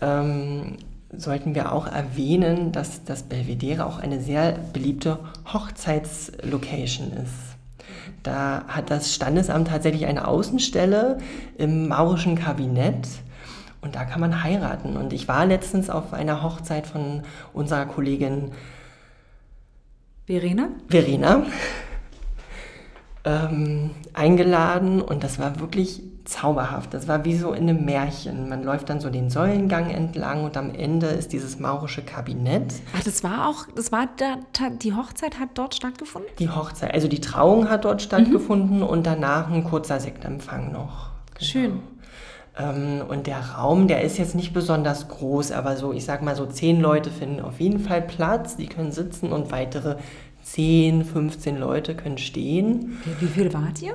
ähm, 0.00 0.76
sollten 1.16 1.54
wir 1.54 1.72
auch 1.72 1.86
erwähnen, 1.86 2.72
dass 2.72 3.04
das 3.04 3.24
Belvedere 3.24 3.84
auch 3.84 3.98
eine 3.98 4.20
sehr 4.20 4.52
beliebte 4.72 5.18
Hochzeitslocation 5.52 7.12
ist. 7.12 7.56
Da 8.22 8.64
hat 8.68 8.90
das 8.90 9.14
Standesamt 9.14 9.68
tatsächlich 9.68 10.06
eine 10.06 10.28
Außenstelle 10.28 11.18
im 11.58 11.88
maurischen 11.88 12.36
Kabinett 12.36 13.08
und 13.82 13.94
da 13.94 14.04
kann 14.04 14.20
man 14.20 14.42
heiraten. 14.42 14.96
Und 14.96 15.12
ich 15.12 15.28
war 15.28 15.46
letztens 15.46 15.90
auf 15.90 16.12
einer 16.12 16.42
Hochzeit 16.42 16.86
von 16.86 17.22
unserer 17.52 17.86
Kollegin 17.86 18.52
Verena. 20.26 20.68
Verena. 20.88 21.42
ähm, 23.24 23.90
eingeladen 24.14 25.02
und 25.02 25.24
das 25.24 25.38
war 25.38 25.60
wirklich 25.60 26.02
zauberhaft. 26.24 26.94
Das 26.94 27.08
war 27.08 27.24
wie 27.24 27.36
so 27.36 27.52
in 27.52 27.68
einem 27.68 27.84
Märchen. 27.84 28.48
Man 28.48 28.62
läuft 28.62 28.88
dann 28.88 29.00
so 29.00 29.10
den 29.10 29.30
Säulengang 29.30 29.90
entlang 29.90 30.44
und 30.44 30.56
am 30.56 30.72
Ende 30.72 31.06
ist 31.08 31.32
dieses 31.32 31.58
maurische 31.58 32.02
Kabinett. 32.02 32.74
Ach, 32.96 33.02
das 33.02 33.24
war 33.24 33.48
auch, 33.48 33.66
das 33.74 33.90
war 33.92 34.08
da, 34.16 34.36
die 34.70 34.94
Hochzeit 34.94 35.38
hat 35.38 35.50
dort 35.54 35.74
stattgefunden? 35.74 36.30
Die 36.38 36.48
Hochzeit, 36.48 36.94
also 36.94 37.08
die 37.08 37.20
Trauung 37.20 37.68
hat 37.68 37.84
dort 37.84 38.00
stattgefunden 38.02 38.78
mhm. 38.78 38.84
und 38.84 39.06
danach 39.06 39.50
ein 39.50 39.64
kurzer 39.64 40.00
Sektempfang 40.00 40.72
noch. 40.72 41.10
Genau. 41.34 41.50
Schön. 41.50 41.82
Ähm, 42.58 43.02
und 43.08 43.26
der 43.26 43.40
Raum, 43.40 43.88
der 43.88 44.02
ist 44.02 44.18
jetzt 44.18 44.34
nicht 44.34 44.52
besonders 44.52 45.08
groß, 45.08 45.52
aber 45.52 45.76
so, 45.76 45.92
ich 45.92 46.04
sag 46.04 46.22
mal 46.22 46.36
so, 46.36 46.46
zehn 46.46 46.80
Leute 46.80 47.10
finden 47.10 47.40
auf 47.40 47.60
jeden 47.60 47.80
Fall 47.80 48.02
Platz, 48.02 48.56
die 48.56 48.66
können 48.66 48.92
sitzen 48.92 49.32
und 49.32 49.52
weitere 49.52 49.96
10, 50.42 51.04
15 51.04 51.58
Leute 51.58 51.94
können 51.94 52.18
stehen. 52.18 52.98
Wie, 53.04 53.26
wie 53.26 53.30
viel 53.30 53.54
wart 53.54 53.82
ihr? 53.82 53.94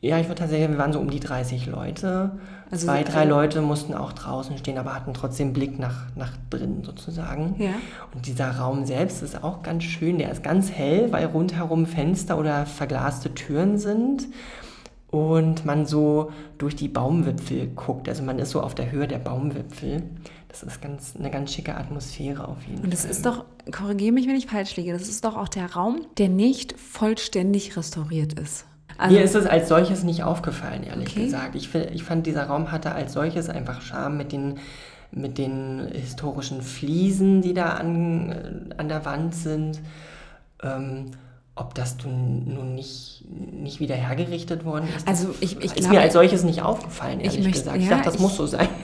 Ja, 0.00 0.18
ich 0.18 0.26
würde 0.26 0.40
tatsächlich, 0.40 0.68
wir 0.68 0.78
waren 0.78 0.92
so 0.92 0.98
um 0.98 1.10
die 1.10 1.20
30 1.20 1.66
Leute. 1.66 2.32
Also 2.72 2.86
Zwei, 2.86 3.04
drei 3.04 3.24
Leute 3.24 3.60
mussten 3.60 3.94
auch 3.94 4.12
draußen 4.12 4.58
stehen, 4.58 4.76
aber 4.76 4.96
hatten 4.96 5.14
trotzdem 5.14 5.52
Blick 5.52 5.78
nach, 5.78 6.06
nach 6.16 6.32
drinnen 6.50 6.82
sozusagen. 6.82 7.54
Ja. 7.58 7.74
Und 8.12 8.26
dieser 8.26 8.50
Raum 8.50 8.84
selbst 8.84 9.22
ist 9.22 9.44
auch 9.44 9.62
ganz 9.62 9.84
schön. 9.84 10.18
Der 10.18 10.32
ist 10.32 10.42
ganz 10.42 10.72
hell, 10.72 11.12
weil 11.12 11.26
rundherum 11.26 11.86
Fenster 11.86 12.36
oder 12.36 12.66
verglaste 12.66 13.32
Türen 13.32 13.78
sind 13.78 14.26
und 15.12 15.66
man 15.66 15.84
so 15.84 16.32
durch 16.56 16.74
die 16.74 16.88
Baumwipfel 16.88 17.68
guckt. 17.68 18.08
Also 18.08 18.22
man 18.22 18.38
ist 18.38 18.50
so 18.50 18.62
auf 18.62 18.74
der 18.74 18.90
Höhe 18.90 19.06
der 19.06 19.18
Baumwipfel. 19.18 20.02
Das 20.48 20.62
ist 20.62 20.80
ganz, 20.80 21.14
eine 21.18 21.30
ganz 21.30 21.52
schicke 21.52 21.76
Atmosphäre 21.76 22.48
auf 22.48 22.62
jeden 22.62 22.78
Fall. 22.78 22.84
Und 22.84 22.94
das 22.94 23.04
ist 23.04 23.26
doch, 23.26 23.44
korrigiere 23.70 24.12
mich, 24.12 24.26
wenn 24.26 24.36
ich 24.36 24.46
falsch 24.46 24.74
liege, 24.76 24.92
das 24.92 25.02
ist 25.02 25.26
doch 25.26 25.36
auch 25.36 25.48
der 25.48 25.74
Raum, 25.74 26.06
der 26.16 26.30
nicht 26.30 26.78
vollständig 26.80 27.76
restauriert 27.76 28.40
ist. 28.40 28.64
Also, 28.96 29.14
Mir 29.14 29.22
ist 29.22 29.34
es 29.34 29.44
als 29.44 29.68
solches 29.68 30.02
nicht 30.02 30.22
aufgefallen, 30.22 30.82
ehrlich 30.82 31.10
okay. 31.10 31.24
gesagt. 31.24 31.56
Ich, 31.56 31.74
ich 31.74 32.02
fand, 32.04 32.26
dieser 32.26 32.44
Raum 32.44 32.72
hatte 32.72 32.92
als 32.92 33.12
solches 33.12 33.50
einfach 33.50 33.82
Charme 33.82 34.16
mit 34.16 34.32
den, 34.32 34.60
mit 35.10 35.36
den 35.36 35.88
historischen 35.92 36.62
Fliesen, 36.62 37.42
die 37.42 37.52
da 37.52 37.74
an, 37.74 38.74
an 38.78 38.88
der 38.88 39.04
Wand 39.04 39.34
sind. 39.34 39.80
Ähm, 40.62 41.10
ob 41.54 41.74
das 41.74 41.96
nun 42.04 42.74
nicht, 42.74 43.24
nicht 43.28 43.80
wieder 43.80 43.94
hergerichtet 43.94 44.64
worden 44.64 44.88
ist. 44.96 45.06
Also 45.06 45.34
ich, 45.40 45.58
ich 45.58 45.64
ist 45.64 45.76
glaube, 45.76 45.96
mir 45.96 46.00
als 46.00 46.14
solches 46.14 46.44
nicht 46.44 46.62
aufgefallen, 46.62 47.20
ehrlich 47.20 47.40
ich 47.40 47.44
möchte, 47.44 47.60
gesagt. 47.60 47.78
Ich 47.78 47.84
ja, 47.84 47.90
dachte, 47.90 48.04
das 48.06 48.14
ich, 48.14 48.20
muss 48.20 48.36
so 48.36 48.46
sein. 48.46 48.68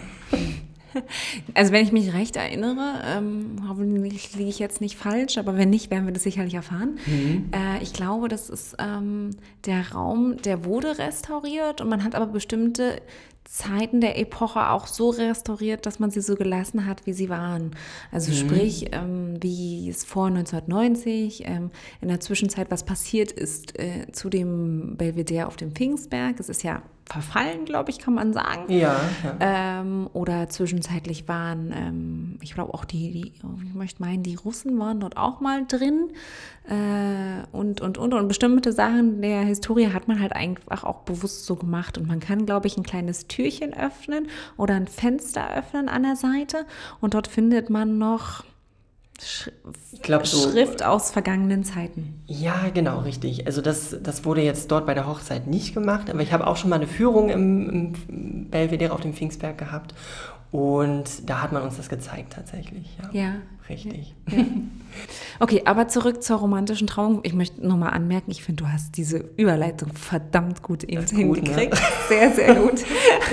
Also 1.55 1.71
wenn 1.71 1.85
ich 1.85 1.93
mich 1.93 2.13
recht 2.13 2.35
erinnere, 2.37 3.03
ähm, 3.05 3.63
hoffentlich 3.69 4.35
liege 4.35 4.49
ich 4.49 4.59
jetzt 4.59 4.81
nicht 4.81 4.97
falsch, 4.97 5.39
aber 5.39 5.57
wenn 5.57 5.71
nicht, 5.71 5.91
werden 5.91 6.07
wir 6.07 6.13
das 6.13 6.23
sicherlich 6.23 6.55
erfahren. 6.55 6.99
Mhm. 7.07 7.51
Äh, 7.53 7.83
ich 7.83 7.93
glaube, 7.93 8.29
das 8.29 8.49
ist 8.49 8.75
ähm, 8.79 9.31
der 9.67 9.93
Raum, 9.93 10.39
der 10.39 10.65
wurde 10.65 10.99
restauriert 10.99 11.81
und 11.81 11.89
man 11.89 12.03
hat 12.03 12.15
aber 12.15 12.27
bestimmte 12.27 13.01
Zeiten 13.51 14.03
der 14.03 14.19
Epoche 14.19 14.69
auch 14.69 14.87
so 14.87 15.09
restauriert, 15.09 15.87
dass 15.87 15.99
man 15.99 16.11
sie 16.11 16.21
so 16.21 16.35
gelassen 16.37 16.85
hat, 16.85 17.07
wie 17.07 17.15
sie 17.15 17.31
waren. 17.31 17.71
Also 18.13 18.31
mhm. 18.31 18.37
sprich, 18.37 18.91
ähm, 18.93 19.43
wie 19.43 19.89
es 19.89 20.05
vor 20.05 20.27
1990 20.27 21.47
ähm, 21.47 21.71
in 22.03 22.09
der 22.09 22.21
Zwischenzeit 22.21 22.71
was 22.71 22.85
passiert 22.85 23.33
ist 23.33 23.79
äh, 23.79 24.13
zu 24.13 24.29
dem 24.29 24.97
Belvedere 24.99 25.47
auf 25.47 25.57
dem 25.57 25.73
Pfingstberg. 25.73 26.39
Es 26.39 26.51
ist 26.51 26.63
ja 26.63 26.83
verfallen, 27.09 27.65
glaube 27.65 27.91
ich, 27.91 27.99
kann 27.99 28.15
man 28.15 28.33
sagen. 28.33 28.71
Ja. 28.71 29.01
ja. 29.25 29.81
Ähm, 29.81 30.11
oder 30.13 30.49
zwischenzeitlich 30.49 31.27
waren, 31.27 31.73
ähm, 31.75 32.39
ich 32.43 32.55
glaube 32.55 32.75
auch 32.75 32.85
die, 32.85 33.11
die, 33.13 33.33
ich 33.65 33.75
möchte 33.75 34.03
meinen, 34.03 34.23
die 34.23 34.35
Russen 34.35 34.79
waren 34.79 35.01
dort 35.01 35.17
auch 35.17 35.41
mal 35.41 35.65
drin. 35.67 36.11
Äh, 36.69 37.47
und, 37.51 37.81
und, 37.81 37.97
und, 37.97 38.13
und 38.13 38.29
bestimmte 38.29 38.73
Sachen 38.73 39.23
der 39.23 39.41
Historie 39.41 39.89
hat 39.89 40.07
man 40.07 40.21
halt 40.21 40.35
einfach 40.35 40.85
auch 40.85 41.01
bewusst 41.01 41.47
so 41.47 41.57
gemacht. 41.57 41.97
Und 41.97 42.07
man 42.07 42.21
kann, 42.21 42.45
glaube 42.45 42.67
ich, 42.67 42.77
ein 42.77 42.83
kleines 42.83 43.27
Türchen 43.39 43.73
öffnen 43.73 44.29
oder 44.57 44.75
ein 44.75 44.89
Fenster 44.89 45.55
öffnen 45.57 45.89
an 45.89 46.03
der 46.03 46.17
Seite. 46.17 46.67
Und 47.01 47.15
dort 47.15 47.29
findet 47.29 47.71
man 47.71 47.97
noch 47.97 48.45
Sch 49.21 49.51
glaub, 50.03 50.27
so, 50.27 50.51
Schrift 50.51 50.85
aus 50.85 51.11
vergangenen 51.11 51.65
Zeiten. 51.65 52.23
Ja, 52.27 52.69
genau, 52.73 53.01
richtig. 53.01 53.47
Also 53.47 53.61
das, 53.61 53.97
das 54.01 54.25
wurde 54.25 54.43
jetzt 54.43 54.71
dort 54.71 54.87
bei 54.87 54.95
der 54.95 55.07
Hochzeit 55.07 55.47
nicht 55.47 55.75
gemacht, 55.75 56.11
aber 56.11 56.21
ich 56.21 56.33
habe 56.33 56.47
auch 56.47 56.57
schon 56.57 56.71
mal 56.71 56.77
eine 56.77 56.87
Führung 56.87 57.29
im, 57.29 57.95
im 58.09 58.51
Belvedere 58.51 58.93
auf 58.93 59.01
dem 59.01 59.15
Pfingstberg 59.15 59.59
gehabt 59.59 59.95
und 60.51 61.29
da 61.29 61.43
hat 61.43 61.53
man 61.53 61.63
uns 61.63 61.77
das 61.77 61.89
gezeigt 61.89 62.33
tatsächlich. 62.33 62.97
Ja. 63.13 63.21
ja. 63.21 63.35
Richtig. 63.69 64.15
Ja. 64.31 64.45
Okay, 65.41 65.63
aber 65.67 65.89
zurück 65.89 66.23
zur 66.23 66.39
romantischen 66.39 66.87
Trauung. 66.87 67.21
Ich 67.23 67.35
möchte 67.35 67.65
nur 67.65 67.77
mal 67.77 67.91
anmerken, 67.91 68.31
ich 68.31 68.43
finde, 68.43 68.65
du 68.65 68.73
hast 68.73 68.97
diese 68.97 69.19
Überleitung 69.37 69.93
verdammt 69.93 70.63
gut 70.63 70.83
eben 70.85 71.07
hingekriegt. 71.07 71.75
ne? 71.75 71.81
Sehr, 72.09 72.33
sehr 72.33 72.55
gut. 72.55 72.83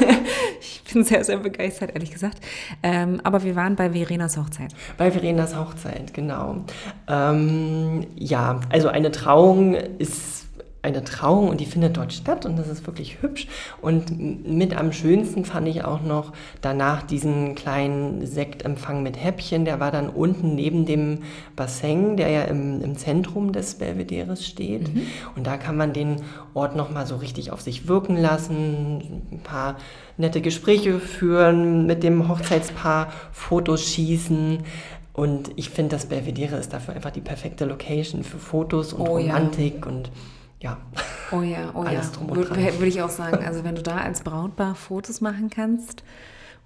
ich 0.61 0.83
bin 0.93 1.03
sehr, 1.03 1.23
sehr 1.23 1.37
begeistert, 1.37 1.91
ehrlich 1.95 2.11
gesagt. 2.11 2.39
Ähm, 2.83 3.21
aber 3.23 3.43
wir 3.43 3.55
waren 3.55 3.75
bei 3.75 3.91
Verenas 3.91 4.37
Hochzeit. 4.37 4.75
Bei 4.97 5.09
Verenas 5.09 5.55
Hochzeit, 5.55 6.13
genau. 6.13 6.65
Ähm, 7.07 8.05
ja, 8.15 8.59
also 8.69 8.89
eine 8.89 9.11
Trauung 9.11 9.73
ist 9.73 10.44
eine 10.85 11.03
Trauung 11.03 11.49
und 11.49 11.59
die 11.59 11.65
findet 11.65 11.97
dort 11.97 12.13
statt 12.13 12.45
und 12.45 12.57
das 12.57 12.67
ist 12.67 12.85
wirklich 12.85 13.21
hübsch. 13.21 13.47
Und 13.81 14.47
mit 14.47 14.77
am 14.77 14.93
schönsten 14.93 15.43
fand 15.43 15.67
ich 15.67 15.83
auch 15.83 16.01
noch 16.01 16.31
danach 16.61 17.01
diesen 17.01 17.55
kleinen 17.55 18.25
Sektempfang 18.25 19.01
mit 19.01 19.21
Häppchen. 19.21 19.65
Der 19.65 19.79
war 19.79 19.91
dann 19.91 20.09
unten 20.09 20.53
neben 20.55 20.85
dem 20.85 21.23
Bassin, 21.55 22.17
der 22.17 22.29
ja 22.29 22.43
im, 22.43 22.81
im 22.81 22.97
Zentrum 22.97 23.51
des 23.51 23.75
Belvederes 23.75 24.45
steht. 24.45 24.93
Mhm. 24.93 25.07
Und 25.35 25.47
da 25.47 25.57
kann 25.57 25.75
man 25.75 25.91
den 25.91 26.17
Ort 26.53 26.75
nochmal 26.75 27.07
so 27.07 27.15
richtig 27.15 27.51
auf 27.51 27.61
sich 27.61 27.87
wirken 27.87 28.15
lassen, 28.15 29.23
ein 29.31 29.39
paar 29.43 29.77
nette 30.17 30.39
Gespräche 30.39 30.99
führen, 30.99 31.87
mit 31.87 32.03
dem 32.03 32.29
Hochzeitspaar 32.29 33.11
Fotos 33.31 33.83
schießen. 33.83 34.59
Und 35.13 35.51
ich 35.55 35.69
finde, 35.69 35.95
das 35.95 36.05
Belvedere 36.05 36.57
ist 36.57 36.73
dafür 36.73 36.93
einfach 36.93 37.11
die 37.11 37.21
perfekte 37.21 37.65
Location 37.65 38.23
für 38.23 38.37
Fotos 38.37 38.93
und 38.93 39.07
oh, 39.07 39.17
Romantik 39.17 39.77
ja. 39.81 39.91
und 39.91 40.11
ja. 40.61 40.77
Oh 41.31 41.41
ja, 41.41 41.71
oh 41.73 41.83
ja. 41.83 42.01
Würde 42.29 42.85
ich 42.87 43.01
auch 43.01 43.09
sagen. 43.09 43.43
Also 43.45 43.63
wenn 43.63 43.75
du 43.75 43.81
da 43.81 43.97
als 43.97 44.21
Brautpaar 44.21 44.75
Fotos 44.75 45.21
machen 45.21 45.49
kannst 45.49 46.03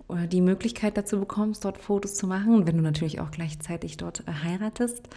oder 0.08 0.28
die 0.28 0.42
Möglichkeit 0.42 0.98
dazu 0.98 1.20
bekommst, 1.20 1.66
dort 1.66 1.78
Fotos 1.78 2.16
zu 2.16 2.28
machen 2.28 2.56
und 2.56 2.68
wenn 2.68 2.78
du 2.78 2.84
natürlich 2.84 3.20
auch 3.20 3.32
gleichzeitig 3.32 3.98
dort 3.98 4.24
äh, 4.28 4.32
heiratest, 4.44 5.08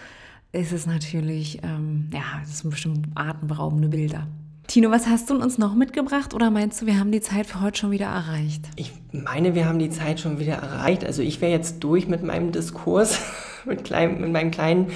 ist 0.52 0.72
es 0.72 0.86
natürlich, 0.86 1.60
ähm, 1.62 2.10
ja, 2.12 2.22
das 2.42 2.60
sind 2.60 2.70
bestimmt 2.70 3.08
atemberaubende 3.14 3.88
Bilder. 3.88 4.26
Tino, 4.66 4.90
was 4.90 5.06
hast 5.06 5.28
du 5.28 5.34
uns 5.34 5.58
noch 5.58 5.74
mitgebracht 5.74 6.34
oder 6.34 6.50
meinst 6.50 6.80
du, 6.80 6.86
wir 6.86 6.98
haben 6.98 7.10
die 7.10 7.20
Zeit 7.20 7.46
für 7.46 7.60
heute 7.60 7.78
schon 7.78 7.90
wieder 7.90 8.06
erreicht? 8.06 8.68
Ich 8.76 8.92
meine, 9.12 9.54
wir 9.54 9.66
haben 9.66 9.78
die 9.78 9.90
Zeit 9.90 10.20
schon 10.20 10.38
wieder 10.38 10.54
erreicht. 10.54 11.04
Also 11.04 11.20
ich 11.20 11.40
wäre 11.40 11.52
jetzt 11.52 11.80
durch 11.80 12.06
mit 12.06 12.22
meinem 12.22 12.52
Diskurs, 12.52 13.18
mit, 13.66 13.84
klein, 13.84 14.20
mit 14.20 14.32
meinem 14.32 14.50
kleinen 14.50 14.88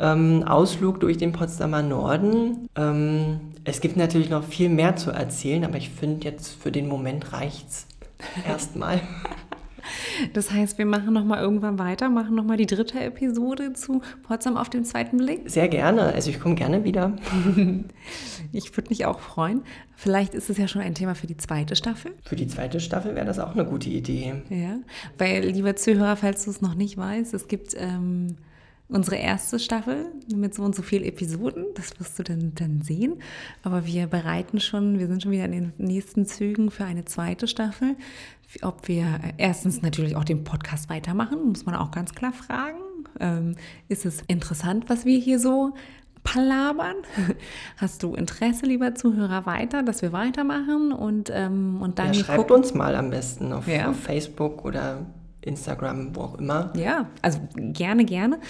ähm, 0.00 0.42
Ausflug 0.44 1.00
durch 1.00 1.18
den 1.18 1.32
Potsdamer 1.32 1.82
Norden. 1.82 2.68
Ähm, 2.76 3.40
es 3.64 3.80
gibt 3.80 3.96
natürlich 3.96 4.30
noch 4.30 4.44
viel 4.44 4.68
mehr 4.68 4.96
zu 4.96 5.10
erzählen, 5.10 5.64
aber 5.64 5.76
ich 5.76 5.90
finde 5.90 6.24
jetzt 6.24 6.60
für 6.60 6.70
den 6.70 6.88
Moment 6.88 7.32
reicht's 7.32 7.86
erstmal. 8.46 9.00
Das 10.32 10.50
heißt, 10.50 10.78
wir 10.78 10.86
machen 10.86 11.12
noch 11.12 11.24
mal 11.24 11.40
irgendwann 11.40 11.78
weiter, 11.78 12.08
machen 12.08 12.34
noch 12.34 12.44
mal 12.44 12.56
die 12.56 12.66
dritte 12.66 13.00
Episode 13.00 13.72
zu 13.72 14.02
Potsdam 14.22 14.56
auf 14.56 14.70
den 14.70 14.84
zweiten 14.84 15.18
Blick. 15.18 15.42
Sehr 15.46 15.68
gerne. 15.68 16.12
Also 16.14 16.30
ich 16.30 16.40
komme 16.40 16.54
gerne 16.54 16.84
wieder. 16.84 17.16
ich 18.52 18.76
würde 18.76 18.88
mich 18.88 19.06
auch 19.06 19.20
freuen. 19.20 19.62
Vielleicht 19.96 20.34
ist 20.34 20.50
es 20.50 20.58
ja 20.58 20.68
schon 20.68 20.82
ein 20.82 20.94
Thema 20.94 21.14
für 21.14 21.26
die 21.26 21.36
zweite 21.36 21.76
Staffel. 21.76 22.12
Für 22.24 22.36
die 22.36 22.46
zweite 22.46 22.80
Staffel 22.80 23.14
wäre 23.14 23.26
das 23.26 23.38
auch 23.38 23.52
eine 23.52 23.64
gute 23.64 23.90
Idee. 23.90 24.42
Ja, 24.50 24.78
weil, 25.18 25.44
lieber 25.44 25.76
Zuhörer, 25.76 26.16
falls 26.16 26.44
du 26.44 26.50
es 26.50 26.60
noch 26.60 26.74
nicht 26.74 26.96
weißt, 26.96 27.34
es 27.34 27.48
gibt 27.48 27.74
ähm, 27.76 28.36
unsere 28.88 29.16
erste 29.16 29.58
Staffel 29.58 30.06
mit 30.34 30.54
so 30.54 30.62
und 30.62 30.74
so 30.74 30.82
vielen 30.82 31.04
Episoden. 31.04 31.66
Das 31.74 31.98
wirst 31.98 32.18
du 32.18 32.22
dann, 32.22 32.52
dann 32.54 32.82
sehen. 32.82 33.14
Aber 33.62 33.86
wir 33.86 34.06
bereiten 34.06 34.60
schon, 34.60 34.98
wir 34.98 35.06
sind 35.06 35.22
schon 35.22 35.32
wieder 35.32 35.46
in 35.46 35.52
den 35.52 35.72
nächsten 35.78 36.26
Zügen 36.26 36.70
für 36.70 36.84
eine 36.84 37.04
zweite 37.04 37.48
Staffel. 37.48 37.96
Ob 38.62 38.86
wir 38.88 39.04
äh, 39.04 39.32
erstens 39.38 39.82
natürlich 39.82 40.16
auch 40.16 40.24
den 40.24 40.44
Podcast 40.44 40.90
weitermachen, 40.90 41.48
muss 41.48 41.66
man 41.66 41.74
auch 41.74 41.90
ganz 41.90 42.14
klar 42.14 42.32
fragen. 42.32 42.78
Ähm, 43.20 43.56
ist 43.88 44.04
es 44.04 44.22
interessant, 44.28 44.84
was 44.88 45.04
wir 45.04 45.18
hier 45.18 45.38
so 45.38 45.74
palabern? 46.22 46.96
Hast 47.78 48.02
du 48.02 48.14
Interesse, 48.14 48.66
lieber 48.66 48.94
Zuhörer, 48.94 49.46
weiter, 49.46 49.82
dass 49.82 50.02
wir 50.02 50.12
weitermachen? 50.12 50.92
Und, 50.92 51.30
ähm, 51.32 51.80
und 51.80 51.98
dann 51.98 52.12
ja, 52.12 52.24
schreibt 52.24 52.50
uns 52.50 52.74
mal 52.74 52.94
am 52.96 53.10
besten 53.10 53.52
auf, 53.52 53.66
ja. 53.66 53.90
auf 53.90 53.98
Facebook 53.98 54.64
oder 54.64 55.06
Instagram, 55.44 56.14
wo 56.14 56.22
auch 56.22 56.38
immer. 56.38 56.72
Ja, 56.76 57.08
also 57.22 57.38
gerne, 57.54 58.04
gerne. 58.04 58.40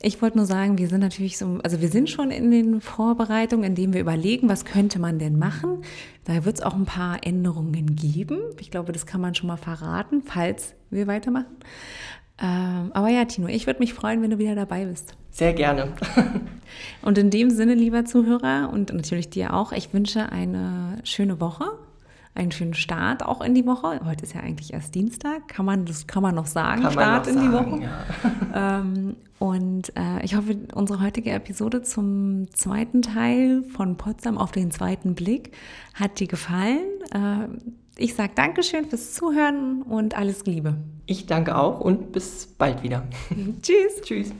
Ich 0.00 0.20
wollte 0.20 0.36
nur 0.36 0.46
sagen, 0.46 0.78
wir 0.78 0.88
sind 0.88 1.00
natürlich 1.00 1.38
so, 1.38 1.58
also 1.62 1.80
wir 1.80 1.88
sind 1.88 2.10
schon 2.10 2.30
in 2.30 2.50
den 2.50 2.80
Vorbereitungen, 2.80 3.64
indem 3.64 3.92
wir 3.92 4.00
überlegen, 4.00 4.48
was 4.48 4.64
könnte 4.64 4.98
man 4.98 5.18
denn 5.18 5.38
machen. 5.38 5.82
Da 6.24 6.44
wird 6.44 6.56
es 6.58 6.62
auch 6.62 6.74
ein 6.74 6.86
paar 6.86 7.18
Änderungen 7.24 7.96
geben. 7.96 8.40
Ich 8.60 8.70
glaube, 8.70 8.92
das 8.92 9.06
kann 9.06 9.20
man 9.20 9.34
schon 9.34 9.48
mal 9.48 9.56
verraten, 9.56 10.22
falls 10.24 10.74
wir 10.90 11.06
weitermachen. 11.06 11.56
Ähm, 12.40 12.90
aber 12.92 13.08
ja, 13.08 13.24
Tino, 13.24 13.46
ich 13.46 13.66
würde 13.66 13.80
mich 13.80 13.94
freuen, 13.94 14.22
wenn 14.22 14.30
du 14.30 14.38
wieder 14.38 14.54
dabei 14.54 14.86
bist. 14.86 15.14
Sehr 15.30 15.52
gerne. 15.52 15.92
Und 17.02 17.18
in 17.18 17.30
dem 17.30 17.50
Sinne, 17.50 17.74
lieber 17.74 18.04
Zuhörer 18.04 18.70
und 18.72 18.92
natürlich 18.92 19.30
dir 19.30 19.54
auch, 19.54 19.72
ich 19.72 19.92
wünsche 19.92 20.30
eine 20.32 20.98
schöne 21.04 21.40
Woche, 21.40 21.64
einen 22.34 22.52
schönen 22.52 22.74
Start 22.74 23.24
auch 23.24 23.40
in 23.40 23.54
die 23.54 23.66
Woche. 23.66 24.00
Heute 24.04 24.24
ist 24.24 24.34
ja 24.34 24.40
eigentlich 24.40 24.72
erst 24.72 24.94
Dienstag, 24.94 25.48
kann 25.48 25.66
man 25.66 25.84
das 25.84 26.06
kann 26.06 26.22
man 26.22 26.34
noch 26.34 26.46
sagen, 26.46 26.82
Kann 26.82 26.92
Start 26.92 27.26
in 27.26 27.40
die 27.40 27.50
sagen, 27.50 27.72
Woche. 27.72 27.82
Ja. 27.82 28.04
Ähm, 28.80 29.16
und 29.38 29.96
äh, 29.96 30.22
ich 30.22 30.36
hoffe, 30.36 30.56
unsere 30.74 31.00
heutige 31.00 31.30
Episode 31.30 31.82
zum 31.82 32.46
zweiten 32.54 33.02
Teil 33.02 33.64
von 33.64 33.96
Potsdam 33.96 34.38
auf 34.38 34.52
den 34.52 34.70
zweiten 34.70 35.14
Blick 35.14 35.52
hat 35.94 36.20
dir 36.20 36.28
gefallen. 36.28 36.86
Äh, 37.12 37.48
ich 37.96 38.14
sage 38.14 38.32
Dankeschön 38.34 38.86
fürs 38.86 39.14
Zuhören 39.14 39.82
und 39.82 40.16
alles 40.16 40.46
Liebe. 40.46 40.76
Ich 41.06 41.26
danke 41.26 41.56
auch 41.56 41.80
und 41.80 42.12
bis 42.12 42.46
bald 42.46 42.82
wieder. 42.82 43.04
Tschüss. 43.62 44.02
Tschüss. 44.02 44.32